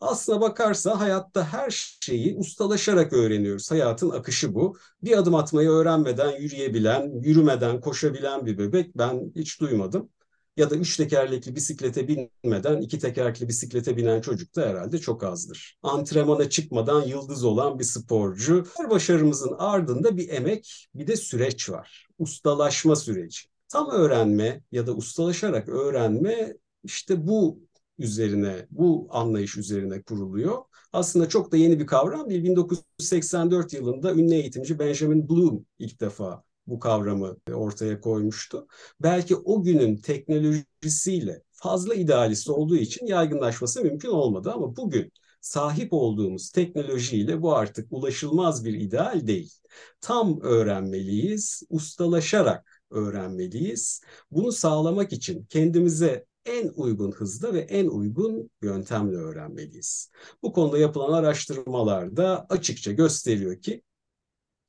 Aslına 0.00 0.40
bakarsa 0.40 1.00
hayatta 1.00 1.52
her 1.52 1.96
şeyi 2.00 2.36
ustalaşarak 2.36 3.12
öğreniyoruz. 3.12 3.70
Hayatın 3.70 4.10
akışı 4.10 4.54
bu. 4.54 4.76
Bir 5.02 5.18
adım 5.18 5.34
atmayı 5.34 5.68
öğrenmeden 5.68 6.30
yürüyebilen, 6.40 7.22
yürümeden 7.22 7.80
koşabilen 7.80 8.46
bir 8.46 8.58
bebek 8.58 8.98
ben 8.98 9.32
hiç 9.36 9.60
duymadım. 9.60 10.08
Ya 10.56 10.70
da 10.70 10.76
üç 10.76 10.96
tekerlekli 10.96 11.56
bisiklete 11.56 12.08
binmeden 12.08 12.80
iki 12.80 12.98
tekerlekli 12.98 13.48
bisiklete 13.48 13.96
binen 13.96 14.20
çocuk 14.20 14.56
da 14.56 14.62
herhalde 14.62 14.98
çok 14.98 15.24
azdır. 15.24 15.78
Antrenmana 15.82 16.50
çıkmadan 16.50 17.02
yıldız 17.02 17.44
olan 17.44 17.78
bir 17.78 17.84
sporcu. 17.84 18.64
Her 18.76 18.90
başarımızın 18.90 19.54
ardında 19.58 20.16
bir 20.16 20.28
emek, 20.28 20.88
bir 20.94 21.06
de 21.06 21.16
süreç 21.16 21.70
var. 21.70 22.06
Ustalaşma 22.18 22.96
süreci. 22.96 23.40
Tam 23.68 23.90
öğrenme 23.90 24.62
ya 24.72 24.86
da 24.86 24.92
ustalaşarak 24.92 25.68
öğrenme 25.68 26.54
işte 26.84 27.26
bu 27.26 27.58
üzerine, 28.00 28.66
bu 28.70 29.08
anlayış 29.10 29.56
üzerine 29.56 30.02
kuruluyor. 30.02 30.58
Aslında 30.92 31.28
çok 31.28 31.52
da 31.52 31.56
yeni 31.56 31.80
bir 31.80 31.86
kavram 31.86 32.30
değil. 32.30 32.44
1984 32.44 33.72
yılında 33.72 34.14
ünlü 34.14 34.34
eğitimci 34.34 34.78
Benjamin 34.78 35.28
Bloom 35.28 35.66
ilk 35.78 36.00
defa 36.00 36.44
bu 36.66 36.78
kavramı 36.78 37.36
ortaya 37.52 38.00
koymuştu. 38.00 38.66
Belki 39.00 39.36
o 39.36 39.62
günün 39.62 39.96
teknolojisiyle 39.96 41.42
fazla 41.52 41.94
idealist 41.94 42.48
olduğu 42.48 42.76
için 42.76 43.06
yaygınlaşması 43.06 43.82
mümkün 43.82 44.08
olmadı 44.08 44.52
ama 44.52 44.76
bugün 44.76 45.12
sahip 45.40 45.92
olduğumuz 45.92 46.50
teknolojiyle 46.50 47.42
bu 47.42 47.56
artık 47.56 47.86
ulaşılmaz 47.90 48.64
bir 48.64 48.74
ideal 48.74 49.26
değil. 49.26 49.52
Tam 50.00 50.40
öğrenmeliyiz, 50.40 51.62
ustalaşarak 51.70 52.82
öğrenmeliyiz. 52.90 54.00
Bunu 54.30 54.52
sağlamak 54.52 55.12
için 55.12 55.44
kendimize 55.44 56.26
en 56.46 56.68
uygun 56.74 57.12
hızda 57.12 57.54
ve 57.54 57.60
en 57.60 57.86
uygun 57.86 58.50
yöntemle 58.62 59.16
öğrenmeliyiz. 59.16 60.10
Bu 60.42 60.52
konuda 60.52 60.78
yapılan 60.78 61.12
araştırmalarda 61.12 62.46
açıkça 62.48 62.92
gösteriyor 62.92 63.60
ki 63.62 63.82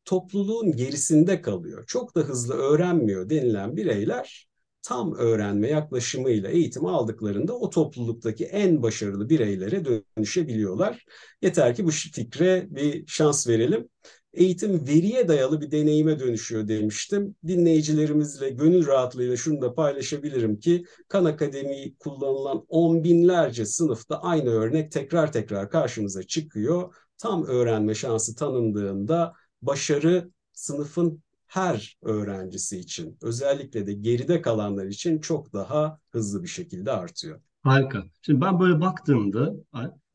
topluluğun 0.06 0.72
gerisinde 0.72 1.42
kalıyor, 1.42 1.84
çok 1.88 2.16
da 2.16 2.22
hızlı 2.22 2.54
öğrenmiyor 2.54 3.30
denilen 3.30 3.78
bireyler 3.78 4.48
tam 4.82 5.16
öğrenme 5.16 5.68
yaklaşımıyla 5.68 6.50
eğitim 6.50 6.86
aldıklarında 6.86 7.54
o 7.54 7.70
topluluktaki 7.70 8.46
en 8.46 8.84
başarılı 8.84 9.30
bireylere 9.30 9.86
dönüşebiliyorlar. 9.86 11.06
Yeter 11.42 11.76
ki 11.76 11.86
bu 11.86 11.92
fikre 11.92 12.68
bir 12.70 13.08
şans 13.08 13.48
verelim. 13.48 13.90
Eğitim 14.34 14.88
veriye 14.88 15.28
dayalı 15.28 15.62
bir 15.62 15.72
deneyime 15.72 16.20
dönüşüyor 16.20 16.68
demiştim. 16.68 17.36
Dinleyicilerimizle 17.48 18.50
gönül 18.50 18.88
rahatlığıyla 18.88 19.38
şunu 19.38 19.62
da 19.62 19.74
paylaşabilirim 19.74 20.60
ki 20.60 20.86
Kan 21.08 21.26
Akademi 21.26 21.96
kullanılan 22.00 22.66
on 22.70 23.04
binlerce 23.04 23.66
sınıfta 23.66 24.22
aynı 24.22 24.50
örnek 24.50 24.92
tekrar 24.92 25.32
tekrar 25.32 25.70
karşımıza 25.70 26.24
çıkıyor. 26.24 26.96
Tam 27.18 27.44
öğrenme 27.46 27.96
şansı 27.96 28.36
tanındığında 28.36 29.34
başarı 29.62 30.32
sınıfın 30.54 31.24
her 31.48 31.98
öğrencisi 32.02 32.78
için 32.78 33.18
özellikle 33.22 33.86
de 33.86 33.94
geride 33.94 34.42
kalanlar 34.42 34.86
için 34.86 35.20
çok 35.20 35.54
daha 35.54 36.00
hızlı 36.10 36.44
bir 36.44 36.48
şekilde 36.48 36.92
artıyor. 36.92 37.42
Harika. 37.64 38.04
Şimdi 38.22 38.42
ben 38.42 38.60
böyle 38.60 38.82
baktığımda 38.82 39.54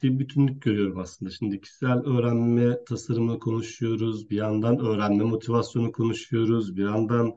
bir 0.03 0.19
bütünlük 0.19 0.63
görüyorum 0.63 0.99
aslında. 0.99 1.31
Şimdi 1.31 1.61
kişisel 1.61 1.99
öğrenme 1.99 2.85
tasarımı 2.85 3.39
konuşuyoruz. 3.39 4.31
Bir 4.31 4.37
yandan 4.37 4.79
öğrenme 4.79 5.25
motivasyonu 5.25 5.93
konuşuyoruz. 5.93 6.77
Bir 6.77 6.85
yandan 6.85 7.35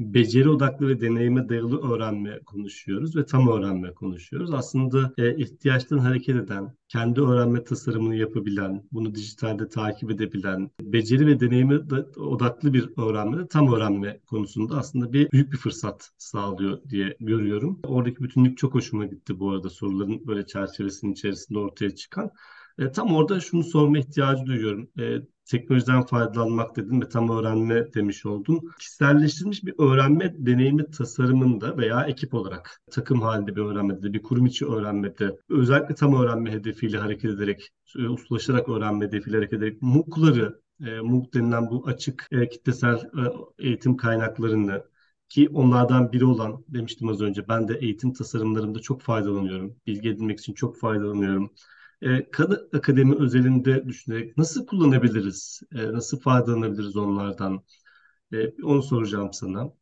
beceri 0.00 0.48
odaklı 0.48 0.88
ve 0.88 1.00
deneyime 1.00 1.48
dayalı 1.48 1.92
öğrenme 1.92 2.40
konuşuyoruz 2.46 3.16
ve 3.16 3.26
tam 3.26 3.48
öğrenme 3.48 3.94
konuşuyoruz. 3.94 4.54
Aslında 4.54 5.12
e, 5.18 5.36
ihtiyaçtan 5.36 5.98
hareket 5.98 6.36
eden, 6.36 6.74
kendi 6.88 7.20
öğrenme 7.20 7.64
tasarımını 7.64 8.16
yapabilen, 8.16 8.82
bunu 8.92 9.14
dijitalde 9.14 9.68
takip 9.68 10.10
edebilen, 10.10 10.70
beceri 10.80 11.26
ve 11.26 11.40
deneyime 11.40 11.80
odaklı 12.16 12.72
bir 12.72 12.90
öğrenme, 12.96 13.46
tam 13.46 13.72
öğrenme 13.72 14.20
konusunda 14.26 14.76
aslında 14.76 15.12
bir 15.12 15.32
büyük 15.32 15.52
bir 15.52 15.56
fırsat 15.56 16.10
sağlıyor 16.18 16.78
diye 16.90 17.16
görüyorum. 17.20 17.80
Oradaki 17.84 18.24
bütünlük 18.24 18.58
çok 18.58 18.74
hoşuma 18.74 19.06
gitti 19.06 19.38
bu 19.38 19.50
arada 19.50 19.70
soruların 19.70 20.26
böyle 20.26 20.46
çerçevesinin 20.46 21.12
içerisinde 21.12 21.58
ortaya 21.58 21.94
çıkan. 21.94 22.30
E, 22.78 22.92
tam 22.92 23.14
orada 23.14 23.40
şunu 23.40 23.64
sorma 23.64 23.98
ihtiyacı 23.98 24.46
duyuyorum. 24.46 24.90
E, 25.00 25.18
teknolojiden 25.50 26.02
faydalanmak 26.02 26.76
dedim 26.76 27.02
ve 27.02 27.08
tam 27.08 27.30
öğrenme 27.30 27.94
demiş 27.94 28.26
oldum. 28.26 28.60
Kişiselleştirilmiş 28.78 29.64
bir 29.64 29.74
öğrenme 29.78 30.34
deneyimi 30.46 30.90
tasarımında 30.90 31.76
veya 31.76 32.04
ekip 32.04 32.34
olarak 32.34 32.80
takım 32.90 33.22
halinde 33.22 33.56
bir 33.56 33.60
öğrenmede, 33.60 34.12
bir 34.12 34.22
kurum 34.22 34.46
içi 34.46 34.66
öğrenmede, 34.66 35.38
özellikle 35.48 35.94
tam 35.94 36.14
öğrenme 36.22 36.50
hedefiyle 36.52 36.98
hareket 36.98 37.30
ederek, 37.30 37.70
e, 37.98 38.08
ustalaşarak 38.08 38.68
öğrenme 38.68 39.06
hedefiyle 39.06 39.36
hareket 39.36 39.58
ederek 39.58 39.82
MOOC'ları, 39.82 40.60
e, 40.86 41.00
MOOC 41.00 41.32
denilen 41.34 41.70
bu 41.70 41.86
açık 41.86 42.28
e, 42.32 42.48
kitlesel 42.48 42.94
e, 42.96 43.22
eğitim 43.58 43.96
kaynaklarını 43.96 44.84
ki 45.28 45.48
onlardan 45.48 46.12
biri 46.12 46.24
olan 46.24 46.64
demiştim 46.68 47.08
az 47.08 47.20
önce 47.20 47.48
ben 47.48 47.68
de 47.68 47.78
eğitim 47.80 48.12
tasarımlarında 48.12 48.80
çok 48.80 49.02
faydalanıyorum. 49.02 49.76
Bilgi 49.86 50.08
edinmek 50.08 50.38
için 50.38 50.54
çok 50.54 50.78
faydalanıyorum 50.78 51.50
e, 52.02 52.30
kadı 52.30 52.68
akademi 52.74 53.16
özelinde 53.16 53.86
düşünerek 53.86 54.38
nasıl 54.38 54.66
kullanabiliriz, 54.66 55.60
e, 55.74 55.92
nasıl 55.92 56.20
faydalanabiliriz 56.20 56.96
onlardan? 56.96 57.64
E, 58.32 58.62
onu 58.62 58.82
soracağım 58.82 59.32
sana. 59.32 59.72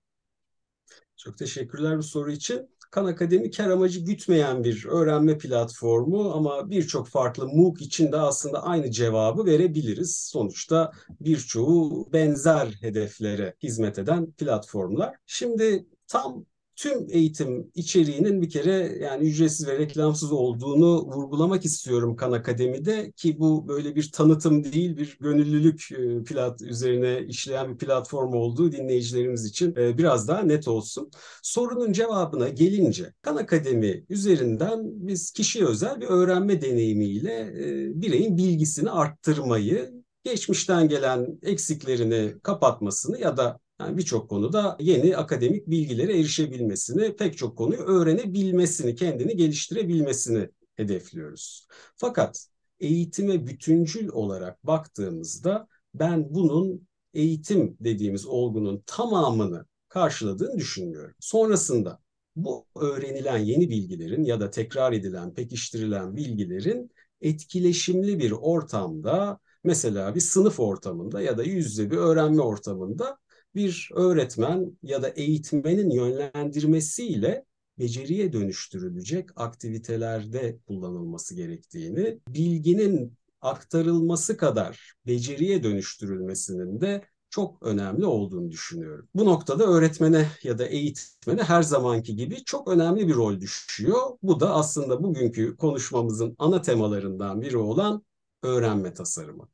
Çok 1.17 1.39
teşekkürler 1.39 1.99
bu 1.99 2.03
soru 2.03 2.33
için. 2.33 2.69
Kan 2.91 3.05
Akademi 3.05 3.51
kar 3.51 3.71
amacı 3.71 4.01
gütmeyen 4.01 4.65
bir 4.65 4.85
öğrenme 4.87 5.39
platformu 5.39 6.33
ama 6.33 6.71
birçok 6.71 7.09
farklı 7.09 7.47
MOOC 7.49 7.85
için 7.85 8.13
de 8.13 8.17
aslında 8.17 8.63
aynı 8.63 8.91
cevabı 8.91 9.47
verebiliriz. 9.47 10.17
Sonuçta 10.17 10.93
birçoğu 11.21 12.13
benzer 12.13 12.67
hedeflere 12.81 13.55
hizmet 13.63 13.99
eden 13.99 14.33
platformlar. 14.33 15.17
Şimdi 15.27 15.87
tam 16.07 16.45
tüm 16.79 17.07
eğitim 17.11 17.71
içeriğinin 17.75 18.43
bir 18.43 18.51
kere 18.51 18.99
yani 19.01 19.29
ücretsiz 19.29 19.67
ve 19.67 19.79
reklamsız 19.79 20.33
olduğunu 20.33 21.07
vurgulamak 21.07 21.65
istiyorum 21.65 22.17
Kan 22.17 22.33
Akademi'de 22.33 23.13
ki 23.13 23.39
bu 23.39 23.69
böyle 23.69 23.95
bir 23.97 24.13
tanıtım 24.13 24.65
değil 24.65 24.97
bir 24.97 25.19
gönüllülük 25.21 25.89
e, 25.93 26.25
plat 26.25 26.63
üzerine 26.63 27.27
işleyen 27.27 27.73
bir 27.73 27.79
platform 27.79 28.35
olduğu 28.35 28.73
dinleyicilerimiz 28.73 29.45
için 29.45 29.75
e, 29.77 29.99
biraz 29.99 30.29
daha 30.29 30.43
net 30.43 30.69
olsun. 30.69 31.11
Sorunun 31.43 31.93
cevabına 31.93 32.49
gelince 32.49 33.13
Kan 33.23 33.37
Akademi 33.37 34.05
üzerinden 34.09 34.81
biz 34.85 35.31
kişiye 35.31 35.65
özel 35.65 36.01
bir 36.01 36.07
öğrenme 36.07 36.63
deneyimiyle 36.63 37.41
e, 37.41 38.03
bireyin 38.03 38.37
bilgisini 38.37 38.91
arttırmayı 38.91 39.93
geçmişten 40.25 40.89
gelen 40.89 41.39
eksiklerini 41.43 42.35
kapatmasını 42.43 43.21
ya 43.21 43.37
da 43.37 43.59
yani 43.81 43.97
birçok 43.99 44.31
konuda 44.31 44.77
yeni 44.81 45.17
akademik 45.17 45.71
bilgilere 45.71 46.19
erişebilmesini, 46.19 47.17
pek 47.17 47.39
çok 47.39 47.59
konuyu 47.59 47.81
öğrenebilmesini, 47.81 48.95
kendini 48.95 49.37
geliştirebilmesini 49.37 50.49
hedefliyoruz. 50.77 51.67
Fakat 51.97 52.47
eğitime 52.81 53.47
bütüncül 53.47 54.09
olarak 54.09 54.67
baktığımızda 54.67 55.69
ben 55.95 56.35
bunun 56.35 56.89
eğitim 57.15 57.77
dediğimiz 57.81 58.27
olgunun 58.27 58.83
tamamını 58.87 59.67
karşıladığını 59.89 60.59
düşünmüyorum. 60.59 61.15
Sonrasında 61.21 61.99
bu 62.37 62.67
öğrenilen 62.77 63.39
yeni 63.39 63.71
bilgilerin 63.71 64.25
ya 64.25 64.41
da 64.41 64.51
tekrar 64.51 64.93
edilen, 64.93 65.35
pekiştirilen 65.35 66.17
bilgilerin 66.17 66.91
etkileşimli 67.21 68.19
bir 68.19 68.31
ortamda 68.31 69.39
mesela 69.65 70.15
bir 70.15 70.21
sınıf 70.21 70.61
ortamında 70.61 71.21
ya 71.21 71.39
da 71.39 71.43
yüzde 71.43 71.91
bir 71.91 71.97
öğrenme 71.97 72.43
ortamında 72.43 73.19
bir 73.55 73.91
öğretmen 73.95 74.79
ya 74.83 75.03
da 75.03 75.09
eğitmenin 75.09 75.91
yönlendirmesiyle 75.91 77.45
beceriye 77.79 78.33
dönüştürülecek 78.33 79.29
aktivitelerde 79.37 80.59
kullanılması 80.67 81.35
gerektiğini, 81.35 82.19
bilginin 82.29 83.19
aktarılması 83.41 84.37
kadar 84.37 84.95
beceriye 85.07 85.63
dönüştürülmesinin 85.63 86.81
de 86.81 87.05
çok 87.31 87.63
önemli 87.63 88.07
olduğunu 88.07 88.51
düşünüyorum. 88.51 89.09
Bu 89.15 89.25
noktada 89.25 89.65
öğretmene 89.65 90.27
ya 90.43 90.59
da 90.59 90.67
eğitmene 90.67 91.43
her 91.43 91.63
zamanki 91.63 92.17
gibi 92.17 92.45
çok 92.45 92.69
önemli 92.69 93.09
bir 93.09 93.15
rol 93.15 93.41
düşüyor. 93.41 94.01
Bu 94.23 94.41
da 94.41 94.55
aslında 94.55 95.03
bugünkü 95.03 95.57
konuşmamızın 95.57 96.37
ana 96.39 96.63
temalarından 96.63 97.43
biri 97.43 97.57
olan 97.57 98.03
öğrenme 98.43 98.95
tasarımı. 98.95 99.49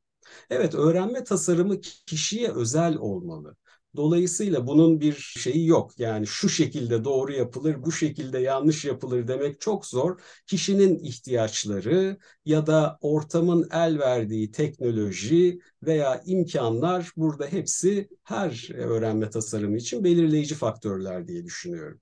Evet, 0.49 0.75
öğrenme 0.75 1.23
tasarımı 1.23 1.81
kişiye 1.81 2.51
özel 2.51 2.97
olmalı. 2.97 3.55
Dolayısıyla 3.95 4.67
bunun 4.67 4.99
bir 5.01 5.13
şeyi 5.13 5.67
yok. 5.67 5.99
Yani 5.99 6.27
şu 6.27 6.49
şekilde 6.49 7.03
doğru 7.03 7.33
yapılır, 7.33 7.83
bu 7.83 7.91
şekilde 7.91 8.39
yanlış 8.39 8.85
yapılır 8.85 9.27
demek 9.27 9.61
çok 9.61 9.85
zor. 9.85 10.19
Kişinin 10.47 10.99
ihtiyaçları 10.99 12.17
ya 12.45 12.67
da 12.67 12.97
ortamın 13.01 13.67
el 13.71 13.99
verdiği 13.99 14.51
teknoloji 14.51 15.59
veya 15.83 16.21
imkanlar 16.25 17.11
burada 17.17 17.47
hepsi 17.47 18.09
her 18.23 18.69
öğrenme 18.75 19.29
tasarımı 19.29 19.77
için 19.77 20.03
belirleyici 20.03 20.55
faktörler 20.55 21.27
diye 21.27 21.45
düşünüyorum. 21.45 22.01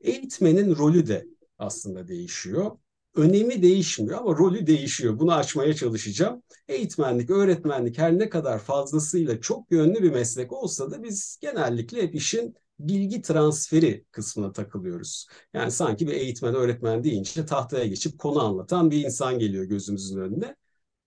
Eğitmenin 0.00 0.76
rolü 0.76 1.06
de 1.06 1.26
aslında 1.58 2.08
değişiyor 2.08 2.70
önemi 3.14 3.62
değişmiyor 3.62 4.18
ama 4.18 4.30
rolü 4.30 4.66
değişiyor. 4.66 5.18
Bunu 5.18 5.32
açmaya 5.34 5.74
çalışacağım. 5.74 6.42
Eğitmenlik, 6.68 7.30
öğretmenlik 7.30 7.98
her 7.98 8.18
ne 8.18 8.28
kadar 8.28 8.58
fazlasıyla 8.58 9.40
çok 9.40 9.72
yönlü 9.72 10.02
bir 10.02 10.10
meslek 10.10 10.52
olsa 10.52 10.90
da 10.90 11.02
biz 11.02 11.38
genellikle 11.40 12.02
hep 12.02 12.14
işin 12.14 12.54
bilgi 12.78 13.22
transferi 13.22 14.04
kısmına 14.10 14.52
takılıyoruz. 14.52 15.26
Yani 15.54 15.70
sanki 15.70 16.06
bir 16.06 16.12
eğitmen, 16.12 16.54
öğretmen 16.54 17.04
deyince 17.04 17.46
tahtaya 17.46 17.86
geçip 17.86 18.18
konu 18.18 18.42
anlatan 18.42 18.90
bir 18.90 19.04
insan 19.04 19.38
geliyor 19.38 19.64
gözümüzün 19.64 20.20
önüne. 20.20 20.56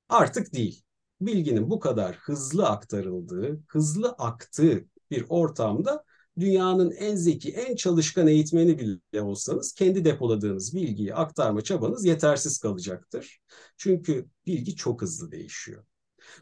Artık 0.09 0.53
değil. 0.53 0.83
Bilginin 1.21 1.69
bu 1.69 1.79
kadar 1.79 2.15
hızlı 2.15 2.67
aktarıldığı, 2.67 3.59
hızlı 3.67 4.09
aktığı 4.09 4.85
bir 5.11 5.25
ortamda 5.29 6.03
dünyanın 6.39 6.91
en 6.91 7.15
zeki, 7.15 7.51
en 7.51 7.75
çalışkan 7.75 8.27
eğitmeni 8.27 8.79
bile 8.79 9.21
olsanız 9.21 9.73
kendi 9.73 10.05
depoladığınız 10.05 10.75
bilgiyi 10.75 11.15
aktarma 11.15 11.61
çabanız 11.61 12.05
yetersiz 12.05 12.57
kalacaktır. 12.57 13.39
Çünkü 13.77 14.25
bilgi 14.45 14.75
çok 14.75 15.01
hızlı 15.01 15.31
değişiyor. 15.31 15.85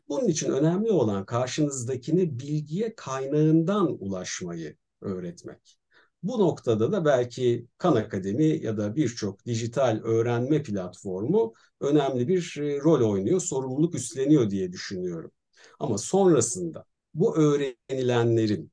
Bunun 0.09 0.27
için 0.27 0.51
önemli 0.51 0.91
olan 0.91 1.25
karşınızdakini 1.25 2.39
bilgiye 2.39 2.95
kaynağından 2.95 3.97
ulaşmayı 3.99 4.77
öğretmek. 5.01 5.77
Bu 6.23 6.39
noktada 6.39 6.91
da 6.91 7.05
belki 7.05 7.67
Kan 7.77 7.95
Akademi 7.95 8.45
ya 8.45 8.77
da 8.77 8.95
birçok 8.95 9.45
dijital 9.45 10.01
öğrenme 10.03 10.63
platformu 10.63 11.53
önemli 11.81 12.27
bir 12.27 12.57
e, 12.61 12.79
rol 12.79 13.11
oynuyor, 13.11 13.39
sorumluluk 13.39 13.95
üstleniyor 13.95 14.49
diye 14.49 14.71
düşünüyorum. 14.71 15.31
Ama 15.79 15.97
sonrasında 15.97 16.85
bu 17.13 17.37
öğrenilenlerin 17.37 18.71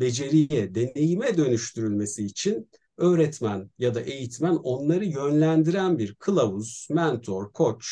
beceriye, 0.00 0.74
deneyime 0.74 1.36
dönüştürülmesi 1.36 2.24
için 2.26 2.70
öğretmen 2.96 3.70
ya 3.78 3.94
da 3.94 4.00
eğitmen 4.00 4.54
onları 4.54 5.04
yönlendiren 5.04 5.98
bir 5.98 6.14
kılavuz, 6.14 6.88
mentor, 6.90 7.52
koç, 7.52 7.86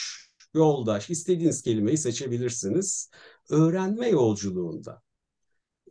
yoldaş, 0.55 1.11
istediğiniz 1.11 1.62
kelimeyi 1.62 1.99
seçebilirsiniz. 1.99 3.11
Öğrenme 3.51 4.09
yolculuğunda 4.09 5.03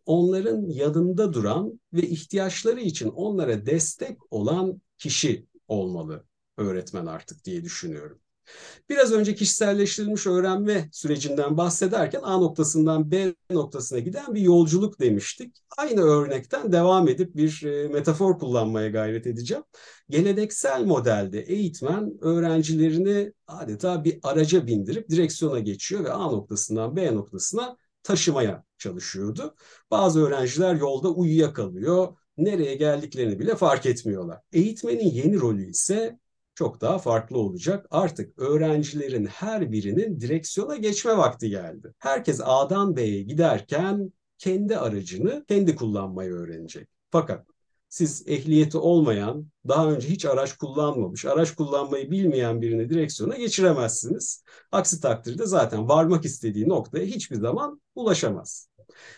onların 0.06 0.70
yanında 0.70 1.34
duran 1.34 1.80
ve 1.94 2.02
ihtiyaçları 2.02 2.80
için 2.82 3.10
onlara 3.10 3.66
destek 3.66 4.34
olan 4.34 4.82
kişi 4.98 5.48
olmalı 5.68 6.26
öğretmen 6.58 7.06
artık 7.06 7.46
diye 7.46 7.64
düşünüyorum. 7.64 8.20
Biraz 8.90 9.12
önce 9.12 9.36
kişiselleştirilmiş 9.36 10.28
öğrenme 10.28 10.90
sürecinden 10.92 11.58
bahsederken 11.58 12.22
A 12.24 12.38
noktasından 12.38 13.12
B 13.12 13.34
noktasına 13.50 14.00
giden 14.00 14.36
bir 14.36 14.42
yolculuk 14.42 15.00
demiştik. 15.00 15.56
Aynı 15.78 16.02
örnekten 16.02 16.72
devam 16.72 17.08
edip 17.08 17.36
bir 17.36 17.64
e, 17.64 17.88
metafor 17.88 18.40
kullanmaya 18.40 18.90
gayret 18.90 19.28
edeceğim. 19.28 19.64
Geleneksel 20.10 20.86
modelde 20.86 21.42
eğitmen 21.42 22.18
öğrencilerini 22.22 23.34
adeta 23.48 24.04
bir 24.04 24.20
araca 24.24 24.68
bindirip 24.68 25.10
direksiyona 25.10 25.60
geçiyor 25.60 26.04
ve 26.04 26.12
A 26.12 26.32
noktasından 26.32 26.96
B 26.96 27.16
noktasına 27.16 27.78
taşımaya 28.04 28.64
çalışıyordu. 28.78 29.56
Bazı 29.92 30.26
öğrenciler 30.26 30.76
yolda 30.76 31.10
uyuyakalıyor. 31.10 32.08
Nereye 32.38 32.76
geldiklerini 32.76 33.40
bile 33.40 33.56
fark 33.56 33.86
etmiyorlar. 33.86 34.40
Eğitmenin 34.54 35.12
yeni 35.12 35.40
rolü 35.40 35.70
ise 35.70 36.20
çok 36.58 36.82
daha 36.82 36.98
farklı 36.98 37.38
olacak. 37.38 37.88
Artık 37.92 38.40
öğrencilerin 38.40 39.26
her 39.26 39.72
birinin 39.72 40.20
direksiyona 40.20 40.76
geçme 40.76 41.18
vakti 41.18 41.50
geldi. 41.50 41.94
Herkes 42.00 42.42
A'dan 42.44 42.96
B'ye 42.96 43.22
giderken 43.22 44.14
kendi 44.38 44.78
aracını 44.78 45.46
kendi 45.48 45.76
kullanmayı 45.76 46.32
öğrenecek. 46.32 46.88
Fakat 47.12 47.46
siz 47.90 48.24
ehliyeti 48.28 48.78
olmayan, 48.78 49.48
daha 49.68 49.92
önce 49.92 50.10
hiç 50.10 50.26
araç 50.26 50.54
kullanmamış, 50.54 51.26
araç 51.26 51.56
kullanmayı 51.56 52.12
bilmeyen 52.12 52.62
birini 52.62 52.90
direksiyona 52.90 53.36
geçiremezsiniz. 53.36 54.44
Aksi 54.72 55.02
takdirde 55.02 55.46
zaten 55.46 55.90
varmak 55.90 56.26
istediği 56.26 56.70
noktaya 56.70 57.06
hiçbir 57.06 57.36
zaman 57.36 57.82
ulaşamaz. 57.96 58.70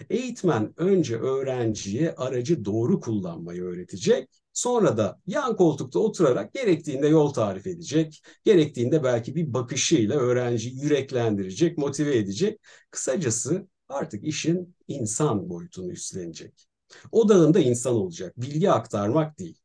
Eğitmen 0.10 0.74
önce 0.78 1.18
öğrenciye 1.18 2.16
aracı 2.16 2.66
doğru 2.66 3.00
kullanmayı 3.00 3.64
öğretecek. 3.64 4.30
Sonra 4.54 4.98
da 4.98 5.20
yan 5.28 5.56
koltukta 5.56 6.00
oturarak 6.00 6.54
gerektiğinde 6.54 7.08
yol 7.08 7.34
tarif 7.34 7.68
edecek. 7.68 8.22
Gerektiğinde 8.44 9.04
belki 9.04 9.36
bir 9.36 9.54
bakışıyla 9.54 10.16
öğrenciyi 10.20 10.82
yüreklendirecek, 10.82 11.78
motive 11.78 12.18
edecek. 12.18 12.60
Kısacası 12.92 13.68
artık 13.90 14.24
işin 14.24 14.76
insan 14.88 15.50
boyutunu 15.50 15.92
üstlenecek. 15.92 16.68
Odağında 17.12 17.60
insan 17.60 17.96
olacak, 17.96 18.34
bilgi 18.38 18.72
aktarmak 18.72 19.40
değil. 19.40 19.58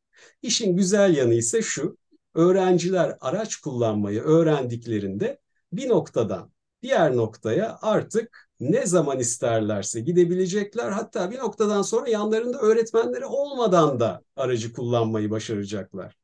İşin 0.42 0.76
güzel 0.76 1.16
yanı 1.16 1.34
ise 1.34 1.62
şu, 1.62 1.96
öğrenciler 2.34 3.16
araç 3.20 3.56
kullanmayı 3.56 4.20
öğrendiklerinde 4.20 5.40
bir 5.72 5.88
noktadan 5.88 6.52
diğer 6.82 7.16
noktaya 7.16 7.78
artık 7.82 8.43
ne 8.72 8.86
zaman 8.86 9.18
isterlerse 9.18 10.00
gidebilecekler. 10.00 10.90
Hatta 10.90 11.30
bir 11.30 11.38
noktadan 11.38 11.82
sonra 11.82 12.08
yanlarında 12.08 12.58
öğretmenleri 12.58 13.26
olmadan 13.26 14.00
da 14.00 14.22
aracı 14.36 14.72
kullanmayı 14.72 15.30
başaracaklar. 15.30 16.16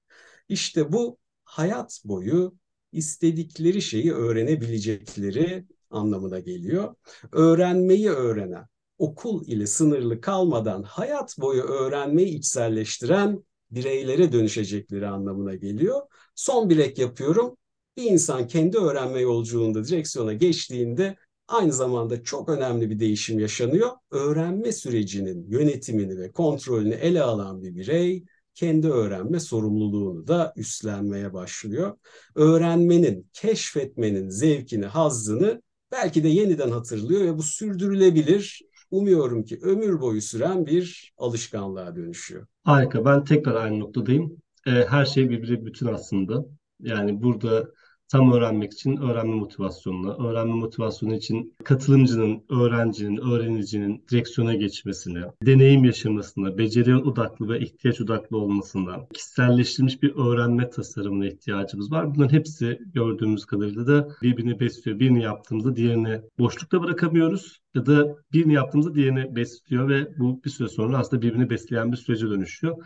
İşte 0.48 0.92
bu 0.92 1.18
hayat 1.44 2.02
boyu 2.04 2.54
istedikleri 2.92 3.82
şeyi 3.82 4.12
öğrenebilecekleri 4.12 5.64
anlamına 5.90 6.38
geliyor. 6.38 6.94
Öğrenmeyi 7.32 8.10
öğrenen, 8.10 8.66
okul 8.98 9.46
ile 9.46 9.66
sınırlı 9.66 10.20
kalmadan 10.20 10.82
hayat 10.82 11.38
boyu 11.38 11.62
öğrenmeyi 11.62 12.28
içselleştiren 12.28 13.44
bireylere 13.70 14.32
dönüşecekleri 14.32 15.08
anlamına 15.08 15.54
geliyor. 15.54 16.00
Son 16.34 16.70
bir 16.70 16.78
ek 16.78 17.02
yapıyorum. 17.02 17.56
Bir 17.96 18.04
insan 18.04 18.46
kendi 18.46 18.78
öğrenme 18.78 19.20
yolculuğunda 19.20 19.84
direksiyona 19.84 20.32
geçtiğinde 20.32 21.16
aynı 21.50 21.72
zamanda 21.72 22.22
çok 22.22 22.48
önemli 22.48 22.90
bir 22.90 22.98
değişim 22.98 23.38
yaşanıyor. 23.38 23.88
Öğrenme 24.10 24.72
sürecinin 24.72 25.46
yönetimini 25.50 26.18
ve 26.18 26.32
kontrolünü 26.32 26.94
ele 26.94 27.22
alan 27.22 27.62
bir 27.62 27.74
birey 27.74 28.24
kendi 28.54 28.88
öğrenme 28.88 29.40
sorumluluğunu 29.40 30.26
da 30.28 30.52
üstlenmeye 30.56 31.32
başlıyor. 31.32 31.96
Öğrenmenin, 32.34 33.30
keşfetmenin 33.32 34.28
zevkini, 34.28 34.86
hazzını 34.86 35.62
belki 35.92 36.24
de 36.24 36.28
yeniden 36.28 36.70
hatırlıyor 36.70 37.24
ve 37.24 37.38
bu 37.38 37.42
sürdürülebilir, 37.42 38.62
umuyorum 38.90 39.44
ki 39.44 39.58
ömür 39.62 40.00
boyu 40.00 40.22
süren 40.22 40.66
bir 40.66 41.12
alışkanlığa 41.18 41.96
dönüşüyor. 41.96 42.46
Harika. 42.64 43.04
Ben 43.04 43.24
tekrar 43.24 43.54
aynı 43.54 43.80
noktadayım. 43.80 44.36
Her 44.64 45.04
şey 45.04 45.30
birbiri 45.30 45.66
bütün 45.66 45.86
aslında. 45.86 46.44
Yani 46.80 47.22
burada 47.22 47.66
tam 48.10 48.32
öğrenmek 48.32 48.72
için 48.72 48.96
öğrenme 48.96 49.34
motivasyonuna, 49.34 50.28
öğrenme 50.28 50.54
motivasyonu 50.54 51.14
için 51.14 51.54
katılımcının, 51.64 52.42
öğrencinin, 52.48 53.16
öğrenicinin 53.16 54.04
direksiyona 54.10 54.54
geçmesine, 54.54 55.20
deneyim 55.42 55.84
yaşamasına, 55.84 56.58
beceri 56.58 56.96
odaklı 56.96 57.48
ve 57.48 57.60
ihtiyaç 57.60 58.00
odaklı 58.00 58.36
olmasına, 58.36 59.06
kişiselleştirilmiş 59.14 60.02
bir 60.02 60.14
öğrenme 60.16 60.70
tasarımına 60.70 61.26
ihtiyacımız 61.26 61.92
var. 61.92 62.14
Bunların 62.14 62.36
hepsi 62.36 62.78
gördüğümüz 62.94 63.44
kadarıyla 63.44 63.86
da 63.86 64.08
birbirini 64.22 64.60
besliyor. 64.60 64.98
Birini 64.98 65.22
yaptığımızda 65.22 65.76
diğerini 65.76 66.20
boşlukta 66.38 66.82
bırakamıyoruz 66.82 67.60
ya 67.74 67.86
da 67.86 68.16
birini 68.32 68.52
yaptığımızda 68.52 68.94
diğerini 68.94 69.36
besliyor 69.36 69.88
ve 69.88 70.18
bu 70.18 70.44
bir 70.44 70.50
süre 70.50 70.68
sonra 70.68 70.98
aslında 70.98 71.22
birbirini 71.22 71.50
besleyen 71.50 71.92
bir 71.92 71.96
sürece 71.96 72.26
dönüşüyor. 72.26 72.76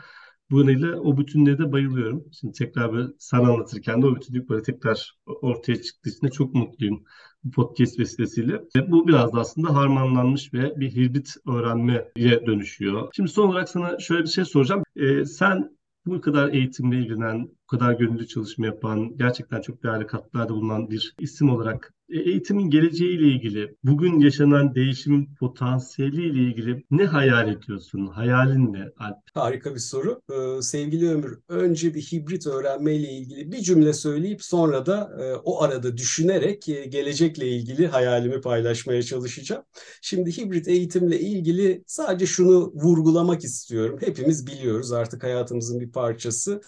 Bu 0.51 0.67
nedenle 0.67 0.97
o 0.97 1.17
bütünlüğe 1.17 1.59
de 1.59 1.73
bayılıyorum. 1.73 2.25
Şimdi 2.41 2.53
tekrar 2.53 2.93
böyle 2.93 3.09
sana 3.19 3.49
anlatırken 3.49 4.03
de 4.03 4.07
o 4.07 4.17
bütünlük 4.17 4.49
böyle 4.49 4.63
tekrar 4.63 5.19
ortaya 5.27 5.83
çıktığı 5.83 6.11
için 6.11 6.27
de 6.27 6.31
çok 6.31 6.55
mutluyum 6.55 7.05
bu 7.45 7.51
podcast 7.51 7.99
vesilesiyle. 7.99 8.61
Bu 8.89 9.09
biraz 9.09 9.33
da 9.33 9.41
aslında 9.41 9.75
harmanlanmış 9.75 10.55
ve 10.55 10.81
bir 10.81 10.97
hibrit 10.97 11.35
öğrenmeye 11.49 12.47
dönüşüyor. 12.47 13.09
Şimdi 13.17 13.31
son 13.31 13.49
olarak 13.49 13.69
sana 13.69 13.99
şöyle 13.99 14.23
bir 14.23 14.29
şey 14.29 14.45
soracağım. 14.45 14.83
Ee, 14.97 15.25
sen 15.25 15.71
bu 16.07 16.21
kadar 16.21 16.49
eğitimle 16.49 16.99
ilgilenen, 16.99 17.43
bu 17.43 17.67
kadar 17.67 17.93
gönüllü 17.93 18.27
çalışma 18.27 18.67
yapan, 18.67 19.17
gerçekten 19.17 19.61
çok 19.61 19.83
değerli 19.83 20.07
katkılarda 20.07 20.55
bulunan 20.55 20.91
bir 20.91 21.15
isim 21.19 21.51
olarak 21.51 21.94
eğitimin 22.09 22.71
geleceğiyle 22.71 23.27
ilgili, 23.27 23.77
bugün 23.85 24.21
yaşanan 24.21 24.75
değişimin 24.75 25.35
potansiyeliyle 25.41 26.39
ilgili 26.51 26.85
ne 26.91 27.05
hayal 27.05 27.49
ediyorsun? 27.49 28.07
Hayalin 28.07 28.73
ne 28.73 28.85
Alp? 28.99 29.17
Harika 29.35 29.75
bir 29.75 29.81
soru. 29.81 30.23
Ee, 30.33 30.63
sevgili 30.63 31.11
Ömür, 31.11 31.39
önce 31.49 31.95
bir 31.95 32.03
hibrit 32.03 32.47
öğrenmeyle 32.47 33.11
ilgili 33.11 33.53
bir 33.53 33.59
cümle 33.59 33.93
söyleyip 33.93 34.43
sonra 34.45 34.87
da 34.87 35.11
e, 35.21 35.35
o 35.35 35.63
arada 35.63 35.97
düşünerek 35.97 36.69
e, 36.69 36.85
gelecekle 36.85 37.49
ilgili 37.49 37.87
hayalimi 37.87 38.41
paylaşmaya 38.41 39.03
çalışacağım. 39.03 39.63
Şimdi 40.03 40.37
hibrit 40.37 40.69
eğitimle 40.69 41.21
ilgili 41.21 41.85
sadece 41.87 42.27
şunu 42.27 42.73
vurgulamak 42.75 43.45
istiyorum. 43.45 43.99
Hepimiz 44.01 44.47
biliyoruz 44.47 44.93
artık 44.93 45.23
hayatımızın 45.23 45.81
bir 45.81 45.93
parçası. 45.93 46.61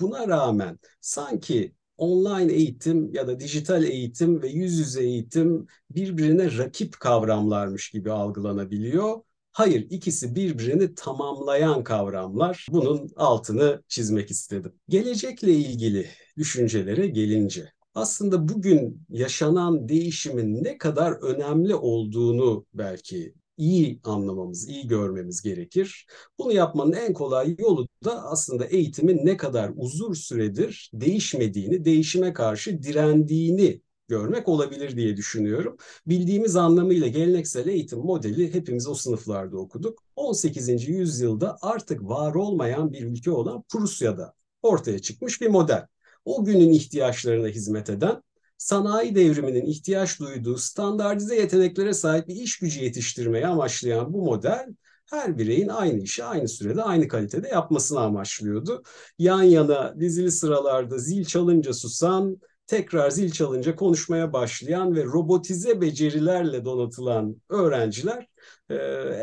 Buna 0.00 0.28
rağmen 0.28 0.78
sanki 1.00 1.72
online 1.98 2.52
eğitim 2.52 3.12
ya 3.14 3.26
da 3.26 3.40
dijital 3.40 3.84
eğitim 3.84 4.42
ve 4.42 4.48
yüz 4.48 4.78
yüze 4.78 5.02
eğitim 5.02 5.66
birbirine 5.90 6.58
rakip 6.58 7.00
kavramlarmış 7.00 7.90
gibi 7.90 8.12
algılanabiliyor. 8.12 9.20
Hayır, 9.52 9.86
ikisi 9.90 10.34
birbirini 10.34 10.94
tamamlayan 10.94 11.84
kavramlar. 11.84 12.66
Bunun 12.70 13.08
altını 13.16 13.82
çizmek 13.88 14.30
istedim. 14.30 14.72
Gelecekle 14.88 15.52
ilgili 15.52 16.08
düşüncelere 16.36 17.06
gelince, 17.06 17.72
aslında 17.94 18.48
bugün 18.48 19.06
yaşanan 19.10 19.88
değişimin 19.88 20.64
ne 20.64 20.78
kadar 20.78 21.12
önemli 21.12 21.74
olduğunu 21.74 22.66
belki 22.74 23.34
iyi 23.56 24.00
anlamamız, 24.04 24.68
iyi 24.68 24.86
görmemiz 24.86 25.42
gerekir. 25.42 26.06
Bunu 26.38 26.52
yapmanın 26.52 26.92
en 26.92 27.12
kolay 27.12 27.56
yolu 27.58 27.88
da 28.04 28.24
aslında 28.24 28.64
eğitimin 28.64 29.26
ne 29.26 29.36
kadar 29.36 29.72
uzun 29.76 30.12
süredir 30.12 30.90
değişmediğini, 30.94 31.84
değişime 31.84 32.32
karşı 32.32 32.82
direndiğini 32.82 33.80
görmek 34.08 34.48
olabilir 34.48 34.96
diye 34.96 35.16
düşünüyorum. 35.16 35.76
Bildiğimiz 36.06 36.56
anlamıyla 36.56 37.06
geleneksel 37.06 37.66
eğitim 37.66 37.98
modeli 37.98 38.54
hepimiz 38.54 38.88
o 38.88 38.94
sınıflarda 38.94 39.56
okuduk. 39.56 40.02
18. 40.16 40.88
yüzyılda 40.88 41.56
artık 41.62 42.02
var 42.02 42.34
olmayan 42.34 42.92
bir 42.92 43.02
ülke 43.02 43.30
olan 43.30 43.62
Prusya'da 43.72 44.34
ortaya 44.62 44.98
çıkmış 44.98 45.40
bir 45.40 45.48
model. 45.48 45.86
O 46.24 46.44
günün 46.44 46.72
ihtiyaçlarına 46.72 47.48
hizmet 47.48 47.90
eden 47.90 48.22
sanayi 48.58 49.14
devriminin 49.14 49.66
ihtiyaç 49.66 50.20
duyduğu 50.20 50.56
standartize 50.56 51.36
yeteneklere 51.36 51.94
sahip 51.94 52.28
bir 52.28 52.36
iş 52.36 52.58
gücü 52.58 52.84
yetiştirmeyi 52.84 53.46
amaçlayan 53.46 54.12
bu 54.12 54.24
model 54.24 54.66
her 55.10 55.38
bireyin 55.38 55.68
aynı 55.68 56.00
işi 56.00 56.24
aynı 56.24 56.48
sürede 56.48 56.82
aynı 56.82 57.08
kalitede 57.08 57.48
yapmasını 57.48 58.00
amaçlıyordu. 58.00 58.82
Yan 59.18 59.42
yana 59.42 60.00
dizili 60.00 60.30
sıralarda 60.30 60.98
zil 60.98 61.24
çalınca 61.24 61.72
susan, 61.72 62.40
tekrar 62.66 63.10
zil 63.10 63.30
çalınca 63.30 63.76
konuşmaya 63.76 64.32
başlayan 64.32 64.96
ve 64.96 65.04
robotize 65.04 65.80
becerilerle 65.80 66.64
donatılan 66.64 67.36
öğrenciler 67.48 68.28
e, 68.70 68.76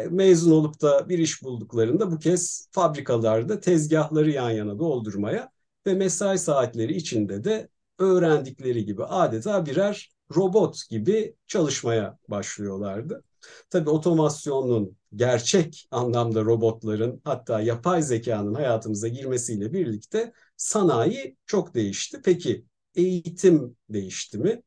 mezun 0.09 0.51
olup 0.51 0.81
da 0.81 1.09
bir 1.09 1.19
iş 1.19 1.43
bulduklarında 1.43 2.11
bu 2.11 2.19
kez 2.19 2.67
fabrikalarda 2.71 3.59
tezgahları 3.59 4.31
yan 4.31 4.49
yana 4.51 4.79
doldurmaya 4.79 5.51
ve 5.87 5.93
mesai 5.93 6.37
saatleri 6.37 6.95
içinde 6.95 7.43
de 7.43 7.69
öğrendikleri 7.99 8.85
gibi 8.85 9.03
adeta 9.05 9.65
birer 9.65 10.11
robot 10.35 10.89
gibi 10.89 11.35
çalışmaya 11.47 12.17
başlıyorlardı. 12.27 13.23
Tabii 13.69 13.89
otomasyonun 13.89 14.97
gerçek 15.15 15.87
anlamda 15.91 16.41
robotların 16.45 17.21
hatta 17.23 17.61
yapay 17.61 18.01
zekanın 18.01 18.53
hayatımıza 18.53 19.07
girmesiyle 19.07 19.73
birlikte 19.73 20.33
sanayi 20.57 21.37
çok 21.45 21.73
değişti. 21.75 22.21
Peki 22.25 22.65
eğitim 22.95 23.77
değişti 23.89 24.37
mi? 24.37 24.61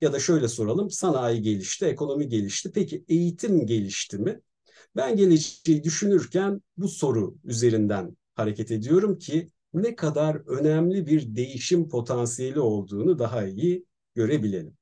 Ya 0.00 0.12
da 0.12 0.18
şöyle 0.20 0.48
soralım, 0.48 0.90
sanayi 0.90 1.42
gelişti, 1.42 1.84
ekonomi 1.86 2.28
gelişti. 2.28 2.72
Peki 2.74 3.04
eğitim 3.08 3.66
gelişti 3.66 4.18
mi? 4.18 4.40
Ben 4.96 5.16
geleceği 5.16 5.84
düşünürken 5.84 6.62
bu 6.76 6.88
soru 6.88 7.34
üzerinden 7.44 8.16
hareket 8.34 8.70
ediyorum 8.70 9.18
ki 9.18 9.48
ne 9.74 9.96
kadar 9.96 10.34
önemli 10.46 11.06
bir 11.06 11.36
değişim 11.36 11.88
potansiyeli 11.88 12.60
olduğunu 12.60 13.18
daha 13.18 13.44
iyi 13.44 13.86
görebilelim. 14.14 14.76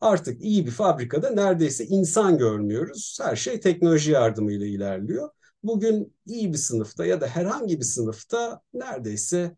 Artık 0.00 0.42
iyi 0.42 0.66
bir 0.66 0.70
fabrikada 0.70 1.30
neredeyse 1.30 1.86
insan 1.86 2.38
görmüyoruz. 2.38 3.18
Her 3.22 3.36
şey 3.36 3.60
teknoloji 3.60 4.10
yardımıyla 4.10 4.66
ilerliyor. 4.66 5.30
Bugün 5.62 6.16
iyi 6.26 6.52
bir 6.52 6.58
sınıfta 6.58 7.06
ya 7.06 7.20
da 7.20 7.26
herhangi 7.26 7.78
bir 7.78 7.84
sınıfta 7.84 8.60
neredeyse 8.74 9.56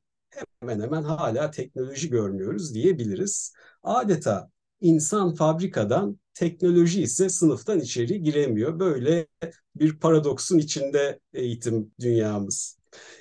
hemen 0.61 0.80
hemen 0.80 1.03
hala 1.03 1.51
teknoloji 1.51 2.11
görmüyoruz 2.11 2.74
diyebiliriz. 2.74 3.53
Adeta 3.82 4.51
insan 4.80 5.35
fabrikadan, 5.35 6.18
teknoloji 6.35 7.03
ise 7.03 7.28
sınıftan 7.28 7.80
içeri 7.80 8.22
giremiyor. 8.22 8.78
Böyle 8.78 9.26
bir 9.76 9.99
paradoksun 9.99 10.59
içinde 10.59 11.20
eğitim 11.32 11.93
dünyamız. 12.01 12.78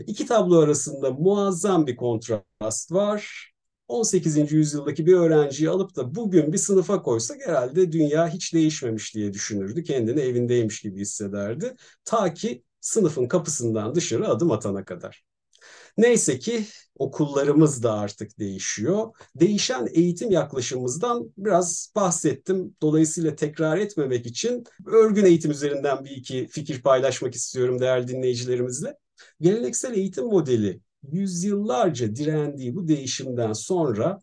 İki 0.07 0.26
tablo 0.26 0.59
arasında 0.59 1.11
muazzam 1.11 1.88
bir 1.88 1.95
kontrast 1.95 2.91
var. 2.91 3.53
18. 3.88 4.55
yüzyıldaki 4.55 5.05
bir 5.05 5.13
öğrenciyi 5.13 5.69
alıp 5.69 5.95
da 5.95 6.15
bugün 6.15 6.53
bir 6.53 6.57
sınıfa 6.57 7.01
koysak 7.01 7.47
herhalde 7.47 7.91
dünya 7.91 8.30
hiç 8.30 8.53
değişmemiş 8.53 9.15
diye 9.15 9.34
düşünürdü. 9.34 9.84
Kendini 9.84 10.19
evindeymiş 10.19 10.82
gibi 10.82 10.99
hissederdi. 10.99 11.76
Ta 12.05 12.34
ki 12.34 12.63
sınıfın 12.82 13.28
kapısından 13.28 13.95
dışarı 13.95 14.28
adım 14.28 14.51
atana 14.51 14.86
kadar. 14.86 15.24
Neyse 15.97 16.39
ki 16.39 16.65
okullarımız 16.95 17.84
da 17.84 17.93
artık 17.93 18.39
değişiyor. 18.39 19.09
Değişen 19.36 19.88
eğitim 19.93 20.32
yaklaşımımızdan 20.32 21.34
biraz 21.38 21.91
bahsettim. 21.95 22.76
Dolayısıyla 22.82 23.36
tekrar 23.36 23.78
etmemek 23.78 24.26
için 24.26 24.63
örgün 24.86 25.26
eğitim 25.26 25.51
üzerinden 25.51 26.05
bir 26.05 26.11
iki 26.11 26.47
fikir 26.47 26.82
paylaşmak 26.82 27.36
istiyorum 27.36 27.80
değerli 27.80 28.07
dinleyicilerimizle. 28.07 28.97
Geleneksel 29.41 29.93
eğitim 29.93 30.26
modeli 30.26 30.82
yüzyıllarca 31.11 32.15
direndiği 32.15 32.76
bu 32.76 32.88
değişimden 32.88 33.53
sonra 33.53 34.19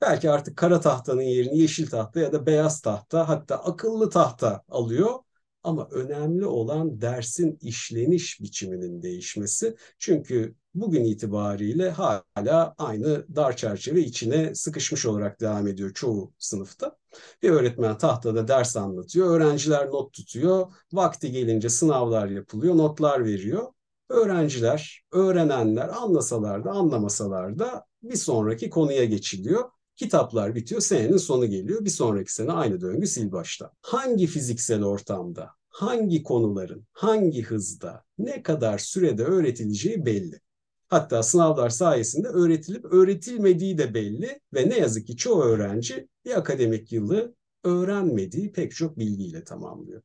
belki 0.00 0.30
artık 0.30 0.56
kara 0.56 0.80
tahtanın 0.80 1.22
yerini 1.22 1.58
yeşil 1.58 1.86
tahta 1.90 2.20
ya 2.20 2.32
da 2.32 2.46
beyaz 2.46 2.80
tahta 2.80 3.28
hatta 3.28 3.56
akıllı 3.56 4.10
tahta 4.10 4.62
alıyor. 4.68 5.14
Ama 5.62 5.88
önemli 5.90 6.46
olan 6.46 7.00
dersin 7.00 7.58
işleniş 7.60 8.40
biçiminin 8.40 9.02
değişmesi. 9.02 9.76
Çünkü 9.98 10.54
bugün 10.74 11.04
itibariyle 11.04 11.90
hala 11.90 12.74
aynı 12.78 13.36
dar 13.36 13.56
çerçeve 13.56 14.00
içine 14.00 14.54
sıkışmış 14.54 15.06
olarak 15.06 15.40
devam 15.40 15.66
ediyor 15.66 15.94
çoğu 15.94 16.32
sınıfta. 16.38 16.96
Bir 17.42 17.50
öğretmen 17.50 17.98
tahtada 17.98 18.48
ders 18.48 18.76
anlatıyor, 18.76 19.30
öğrenciler 19.30 19.86
not 19.86 20.12
tutuyor, 20.12 20.72
vakti 20.92 21.32
gelince 21.32 21.68
sınavlar 21.68 22.28
yapılıyor, 22.28 22.76
notlar 22.76 23.24
veriyor. 23.24 23.72
Öğrenciler, 24.10 25.04
öğrenenler 25.12 25.88
anlasalar 25.88 26.64
da 26.64 26.70
anlamasalar 26.70 27.58
da 27.58 27.84
bir 28.02 28.16
sonraki 28.16 28.70
konuya 28.70 29.04
geçiliyor. 29.04 29.64
Kitaplar 29.96 30.54
bitiyor, 30.54 30.80
senenin 30.80 31.16
sonu 31.16 31.46
geliyor. 31.46 31.84
Bir 31.84 31.90
sonraki 31.90 32.34
sene 32.34 32.52
aynı 32.52 32.80
döngü 32.80 33.06
sil 33.14 33.28
başta. 33.32 33.72
Hangi 33.82 34.26
fiziksel 34.26 34.84
ortamda, 34.84 35.50
hangi 35.68 36.22
konuların, 36.22 36.86
hangi 36.92 37.42
hızda, 37.42 38.04
ne 38.18 38.42
kadar 38.42 38.78
sürede 38.78 39.24
öğretileceği 39.24 40.06
belli. 40.06 40.40
Hatta 40.88 41.22
sınavlar 41.22 41.70
sayesinde 41.70 42.28
öğretilip 42.28 42.84
öğretilmediği 42.84 43.78
de 43.78 43.94
belli 43.94 44.40
ve 44.54 44.68
ne 44.68 44.78
yazık 44.78 45.06
ki 45.06 45.16
çoğu 45.16 45.42
öğrenci 45.42 46.08
bir 46.24 46.38
akademik 46.38 46.92
yılı 46.92 47.34
öğrenmediği 47.64 48.52
pek 48.52 48.74
çok 48.74 48.98
bilgiyle 48.98 49.44
tamamlıyor. 49.44 50.02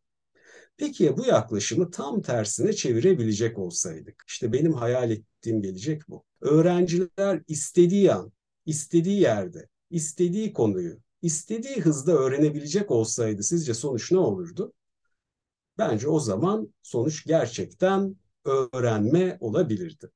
Peki 0.78 1.18
bu 1.18 1.26
yaklaşımı 1.26 1.92
tam 1.92 2.22
tersine 2.22 2.74
çevirebilecek 2.74 3.58
olsaydık? 3.60 4.24
İşte 4.28 4.54
benim 4.54 4.74
hayal 4.74 5.12
ettiğim 5.12 5.62
gelecek 5.62 6.02
bu. 6.10 6.24
Öğrenciler 6.42 7.42
istediği 7.48 8.14
an, 8.14 8.32
istediği 8.66 9.20
yerde, 9.22 9.70
istediği 9.90 10.54
konuyu, 10.54 10.98
istediği 11.22 11.76
hızda 11.76 12.12
öğrenebilecek 12.12 12.92
olsaydı 12.92 13.44
sizce 13.44 13.74
sonuç 13.74 14.12
ne 14.12 14.18
olurdu? 14.18 14.74
Bence 15.78 16.08
o 16.10 16.20
zaman 16.20 16.74
sonuç 16.84 17.26
gerçekten 17.26 18.16
öğrenme 18.46 19.38
olabilirdi. 19.40 20.12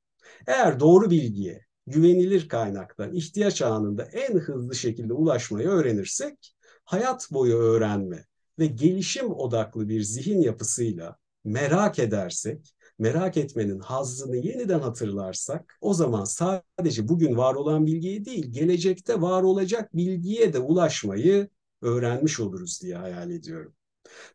Eğer 0.48 0.80
doğru 0.80 1.10
bilgiye, 1.10 1.66
güvenilir 1.88 2.50
kaynaktan 2.50 3.14
ihtiyaç 3.14 3.62
anında 3.62 4.04
en 4.04 4.38
hızlı 4.40 4.76
şekilde 4.76 5.14
ulaşmayı 5.14 5.68
öğrenirsek 5.68 6.56
hayat 6.86 7.32
boyu 7.32 7.56
öğrenme 7.56 8.26
ve 8.60 8.66
gelişim 8.66 9.32
odaklı 9.34 9.90
bir 9.90 10.02
zihin 10.02 10.42
yapısıyla 10.42 11.18
merak 11.44 12.00
edersek, 12.00 12.76
merak 13.00 13.38
etmenin 13.38 13.80
hazzını 13.80 14.38
yeniden 14.38 14.80
hatırlarsak 14.80 15.78
o 15.82 15.94
zaman 15.94 16.24
sadece 16.24 17.08
bugün 17.08 17.38
var 17.38 17.56
olan 17.56 17.86
bilgiye 17.86 18.26
değil, 18.26 18.52
gelecekte 18.52 19.22
var 19.22 19.44
olacak 19.44 19.96
bilgiye 19.96 20.54
de 20.54 20.60
ulaşmayı 20.60 21.50
öğrenmiş 21.82 22.40
oluruz 22.40 22.82
diye 22.82 22.96
hayal 22.96 23.32
ediyorum. 23.32 23.74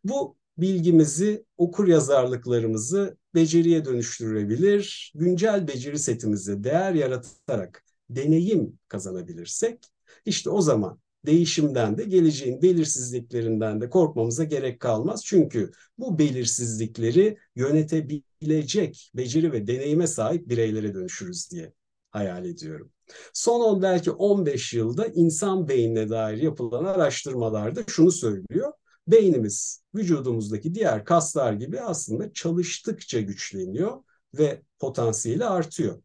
Bu 0.05 0.37
bilgimizi, 0.59 1.45
okur 1.59 1.89
yazarlıklarımızı 1.89 3.17
beceriye 3.35 3.85
dönüştürebilir, 3.85 5.13
güncel 5.15 5.69
beceri 5.69 5.99
setimize 5.99 6.65
değer 6.65 6.95
yaratarak 6.95 7.85
deneyim 8.11 8.79
kazanabilirsek 8.89 9.85
işte 10.25 10.51
o 10.51 10.61
zaman 10.61 10.99
değişimden 11.27 11.99
de 11.99 12.05
geleceğin 12.05 12.63
belirsizliklerinden 12.63 13.81
de 13.81 13.91
korkmamıza 13.91 14.45
gerek 14.45 14.81
kalmaz. 14.81 15.25
Çünkü 15.25 15.71
bu 15.99 16.19
belirsizlikleri 16.19 17.39
yönetebilecek 17.57 19.11
beceri 19.15 19.53
ve 19.53 19.67
deneyime 19.67 20.07
sahip 20.07 20.49
bireylere 20.49 20.95
dönüşürüz 20.95 21.51
diye 21.51 21.73
hayal 22.11 22.45
ediyorum. 22.45 22.91
Son 23.33 23.61
10 23.61 23.83
belki 23.83 24.11
15 24.11 24.73
yılda 24.73 25.07
insan 25.07 25.69
beynine 25.69 26.09
dair 26.09 26.43
yapılan 26.43 26.85
araştırmalarda 26.85 27.85
şunu 27.87 28.13
söylüyor. 28.13 28.73
Beynimiz 29.09 29.83
vücudumuzdaki 29.95 30.75
diğer 30.75 31.05
kaslar 31.05 31.53
gibi 31.53 31.81
aslında 31.81 32.33
çalıştıkça 32.33 33.21
güçleniyor 33.21 34.03
ve 34.39 34.63
potansiyeli 34.79 35.45
artıyor. 35.45 36.03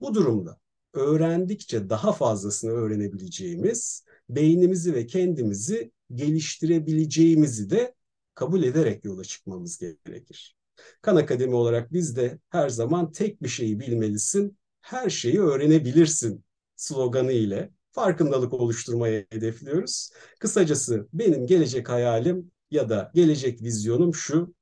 Bu 0.00 0.14
durumda 0.14 0.58
öğrendikçe 0.94 1.90
daha 1.90 2.12
fazlasını 2.12 2.70
öğrenebileceğimiz 2.70 4.04
beynimizi 4.36 4.94
ve 4.94 5.06
kendimizi 5.06 5.92
geliştirebileceğimizi 6.14 7.70
de 7.70 7.94
kabul 8.34 8.62
ederek 8.62 9.04
yola 9.04 9.24
çıkmamız 9.24 9.78
gerekir. 9.78 10.56
Kan 11.02 11.16
Akademi 11.16 11.54
olarak 11.54 11.92
biz 11.92 12.16
de 12.16 12.38
her 12.50 12.68
zaman 12.68 13.12
tek 13.12 13.42
bir 13.42 13.48
şeyi 13.48 13.80
bilmelisin, 13.80 14.58
her 14.80 15.10
şeyi 15.10 15.40
öğrenebilirsin 15.40 16.44
sloganı 16.76 17.32
ile 17.32 17.70
farkındalık 17.90 18.52
oluşturmayı 18.52 19.26
hedefliyoruz. 19.30 20.10
Kısacası 20.40 21.08
benim 21.12 21.46
gelecek 21.46 21.88
hayalim 21.88 22.50
ya 22.70 22.88
da 22.88 23.10
gelecek 23.14 23.62
vizyonum 23.62 24.14
şu. 24.14 24.54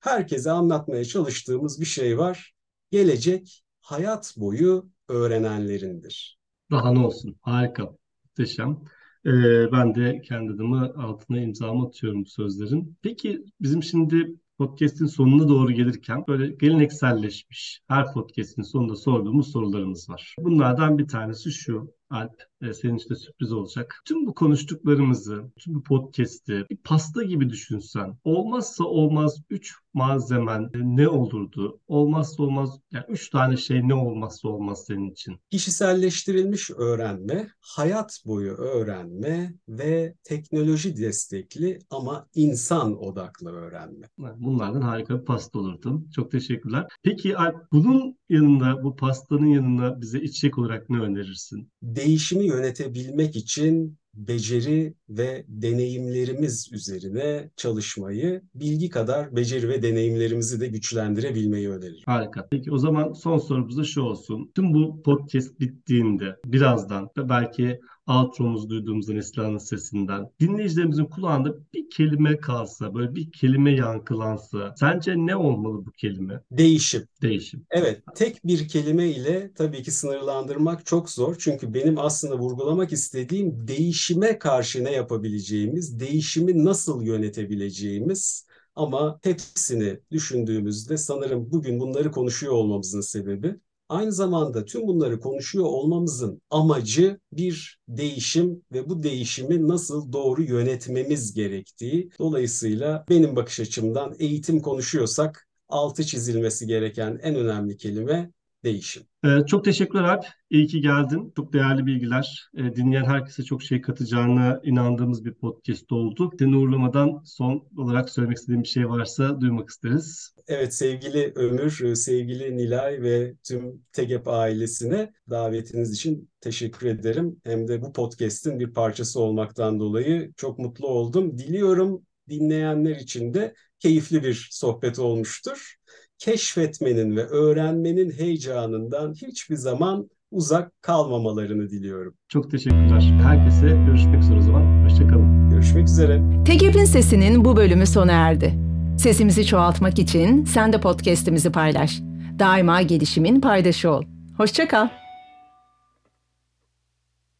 Herkese 0.00 0.50
anlatmaya 0.50 1.04
çalıştığımız 1.04 1.80
bir 1.80 1.86
şey 1.86 2.18
var. 2.18 2.54
Gelecek 2.90 3.64
hayat 3.80 4.34
boyu 4.36 4.88
öğrenenlerindir. 5.08 6.38
Daha 6.70 6.92
ne 6.92 6.98
olsun? 6.98 7.36
Harika. 7.42 7.90
Muhteşem. 8.24 8.80
Ee, 9.26 9.72
ben 9.72 9.94
de 9.94 10.20
kendi 10.20 10.52
adıma 10.52 10.92
altına 10.96 11.40
imzamı 11.40 11.86
atıyorum 11.86 12.24
bu 12.24 12.28
sözlerin. 12.28 12.96
Peki 13.02 13.44
bizim 13.60 13.82
şimdi 13.82 14.34
podcast'in 14.58 15.06
sonuna 15.06 15.48
doğru 15.48 15.72
gelirken 15.72 16.24
böyle 16.28 16.48
gelenekselleşmiş 16.54 17.80
her 17.88 18.12
podcast'in 18.12 18.62
sonunda 18.62 18.96
sorduğumuz 18.96 19.52
sorularımız 19.52 20.10
var. 20.10 20.36
Bunlardan 20.40 20.98
bir 20.98 21.08
tanesi 21.08 21.52
şu. 21.52 21.96
Alp, 22.10 22.42
e, 22.62 22.72
senin 22.74 22.96
için 22.96 23.10
de 23.10 23.14
sürpriz 23.14 23.52
olacak. 23.52 24.02
Tüm 24.04 24.26
bu 24.26 24.34
konuştuklarımızı, 24.34 25.44
tüm 25.58 25.74
bu 25.74 25.82
podcast'i 25.82 26.66
bir 26.70 26.76
pasta 26.76 27.22
gibi 27.22 27.50
düşünsen, 27.50 28.18
olmazsa 28.24 28.84
olmaz 28.84 29.42
3 29.50 29.74
malzemen 29.94 30.62
e, 30.62 30.78
ne 30.82 31.08
olurdu? 31.08 31.80
Olmazsa 31.88 32.42
olmaz, 32.42 32.80
yani 32.92 33.04
3 33.08 33.30
tane 33.30 33.56
şey 33.56 33.88
ne 33.88 33.94
olmazsa 33.94 34.48
olmaz 34.48 34.84
senin 34.86 35.10
için? 35.10 35.36
Kişiselleştirilmiş 35.50 36.70
öğrenme, 36.70 37.48
hayat 37.60 38.22
boyu 38.26 38.52
öğrenme 38.52 39.54
ve 39.68 40.14
teknoloji 40.24 40.96
destekli 40.96 41.78
ama 41.90 42.26
insan 42.34 43.04
odaklı 43.04 43.50
öğrenme. 43.50 44.06
Bunlardan 44.18 44.80
harika 44.80 45.20
bir 45.20 45.24
pasta 45.24 45.58
olurdu. 45.58 46.02
Çok 46.14 46.30
teşekkürler. 46.30 46.86
Peki 47.02 47.36
Alp, 47.36 47.72
bunun 47.72 48.18
yanında, 48.28 48.82
bu 48.82 48.96
pastanın 48.96 49.46
yanında 49.46 50.00
bize 50.00 50.20
içecek 50.20 50.58
olarak 50.58 50.90
ne 50.90 50.98
önerirsin? 50.98 51.70
değişimi 51.82 52.45
yönetebilmek 52.46 53.36
için 53.36 53.98
beceri 54.16 54.94
ve 55.08 55.44
deneyimlerimiz 55.48 56.68
üzerine 56.72 57.50
çalışmayı, 57.56 58.42
bilgi 58.54 58.90
kadar 58.90 59.36
beceri 59.36 59.68
ve 59.68 59.82
deneyimlerimizi 59.82 60.60
de 60.60 60.66
güçlendirebilmeyi 60.66 61.70
öneririm. 61.70 62.02
Harika. 62.06 62.48
Peki 62.50 62.72
o 62.72 62.78
zaman 62.78 63.12
son 63.12 63.38
sorumuz 63.38 63.78
da 63.78 63.84
şu 63.84 64.02
olsun. 64.02 64.50
Tüm 64.54 64.74
bu 64.74 65.02
podcast 65.02 65.60
bittiğinde 65.60 66.36
birazdan 66.44 67.08
ve 67.18 67.28
belki 67.28 67.80
outro'muzu 68.06 68.68
duyduğumuzda 68.70 69.12
Neslihan'ın 69.12 69.58
sesinden 69.58 70.30
dinleyicilerimizin 70.40 71.04
kulağında 71.04 71.54
bir 71.74 71.90
kelime 71.90 72.36
kalsa, 72.36 72.94
böyle 72.94 73.14
bir 73.14 73.32
kelime 73.32 73.76
yankılansa 73.76 74.74
sence 74.76 75.14
ne 75.16 75.36
olmalı 75.36 75.86
bu 75.86 75.90
kelime? 75.90 76.40
Değişim. 76.50 77.02
Değişim. 77.22 77.66
Evet, 77.70 78.02
tek 78.14 78.44
bir 78.44 78.68
kelime 78.68 79.08
ile 79.08 79.52
tabii 79.54 79.82
ki 79.82 79.90
sınırlandırmak 79.90 80.86
çok 80.86 81.10
zor. 81.10 81.36
Çünkü 81.38 81.74
benim 81.74 81.98
aslında 81.98 82.38
vurgulamak 82.38 82.92
istediğim 82.92 83.68
değişime 84.06 84.38
karşı 84.38 84.84
ne 84.84 84.92
yapabileceğimiz, 84.92 86.00
değişimi 86.00 86.64
nasıl 86.64 87.02
yönetebileceğimiz 87.02 88.46
ama 88.74 89.18
hepsini 89.22 90.00
düşündüğümüzde 90.10 90.96
sanırım 90.96 91.52
bugün 91.52 91.80
bunları 91.80 92.10
konuşuyor 92.10 92.52
olmamızın 92.52 93.00
sebebi 93.00 93.56
Aynı 93.88 94.12
zamanda 94.12 94.64
tüm 94.64 94.86
bunları 94.86 95.20
konuşuyor 95.20 95.64
olmamızın 95.64 96.42
amacı 96.50 97.20
bir 97.32 97.80
değişim 97.88 98.62
ve 98.72 98.88
bu 98.88 99.02
değişimi 99.02 99.68
nasıl 99.68 100.12
doğru 100.12 100.42
yönetmemiz 100.42 101.34
gerektiği. 101.34 102.10
Dolayısıyla 102.18 103.04
benim 103.08 103.36
bakış 103.36 103.60
açımdan 103.60 104.14
eğitim 104.18 104.60
konuşuyorsak 104.62 105.48
altı 105.68 106.04
çizilmesi 106.04 106.66
gereken 106.66 107.18
en 107.22 107.34
önemli 107.34 107.76
kelime 107.76 108.30
değişim. 108.66 109.02
Ee, 109.24 109.46
çok 109.46 109.64
teşekkürler 109.64 110.04
Alp. 110.04 110.24
İyi 110.50 110.66
ki 110.66 110.80
geldin. 110.80 111.32
Çok 111.36 111.52
değerli 111.52 111.86
bilgiler. 111.86 112.50
Ee, 112.56 112.76
dinleyen 112.76 113.04
herkese 113.04 113.42
çok 113.42 113.62
şey 113.62 113.80
katacağına 113.80 114.60
inandığımız 114.64 115.24
bir 115.24 115.34
podcast 115.34 115.92
oldu. 115.92 116.30
Seni 116.38 116.56
uğurlamadan 116.56 117.22
son 117.24 117.68
olarak 117.76 118.10
söylemek 118.10 118.36
istediğim 118.36 118.62
bir 118.62 118.68
şey 118.68 118.88
varsa 118.88 119.40
duymak 119.40 119.70
isteriz. 119.70 120.34
Evet 120.48 120.74
sevgili 120.74 121.32
Ömür, 121.34 121.94
sevgili 121.94 122.56
Nilay 122.56 123.02
ve 123.02 123.34
tüm 123.48 123.82
TEGEP 123.92 124.28
ailesine 124.28 125.12
davetiniz 125.30 125.92
için 125.92 126.30
teşekkür 126.40 126.86
ederim. 126.86 127.36
Hem 127.44 127.68
de 127.68 127.82
bu 127.82 127.92
podcast'in 127.92 128.60
bir 128.60 128.74
parçası 128.74 129.20
olmaktan 129.20 129.80
dolayı 129.80 130.32
çok 130.36 130.58
mutlu 130.58 130.86
oldum. 130.86 131.38
Diliyorum 131.38 132.02
dinleyenler 132.28 132.96
için 132.96 133.34
de 133.34 133.54
keyifli 133.78 134.22
bir 134.22 134.48
sohbet 134.50 134.98
olmuştur. 134.98 135.76
Keşfetmenin 136.18 137.16
ve 137.16 137.24
öğrenmenin 137.26 138.10
heyecanından 138.10 139.14
hiçbir 139.14 139.56
zaman 139.56 140.10
uzak 140.30 140.82
kalmamalarını 140.82 141.70
diliyorum. 141.70 142.14
Çok 142.28 142.50
teşekkürler. 142.50 143.00
Herkese 143.22 143.66
görüşmek 143.86 144.22
üzere 144.22 144.38
o 144.38 144.42
zaman. 144.42 144.84
Hoşçakalın. 144.84 145.50
Görüşmek 145.50 145.88
üzere. 145.88 146.22
Tekep'in 146.44 146.84
sesinin 146.84 147.44
bu 147.44 147.56
bölümü 147.56 147.86
sona 147.86 148.12
erdi. 148.12 148.54
Sesimizi 148.98 149.46
çoğaltmak 149.46 149.98
için 149.98 150.44
sen 150.44 150.72
de 150.72 150.80
podcast'imizi 150.80 151.52
paylaş. 151.52 152.00
Daima 152.38 152.82
gelişimin 152.82 153.40
paydaşı 153.40 153.90
ol. 153.90 154.02
Hoşçakal. 154.36 154.88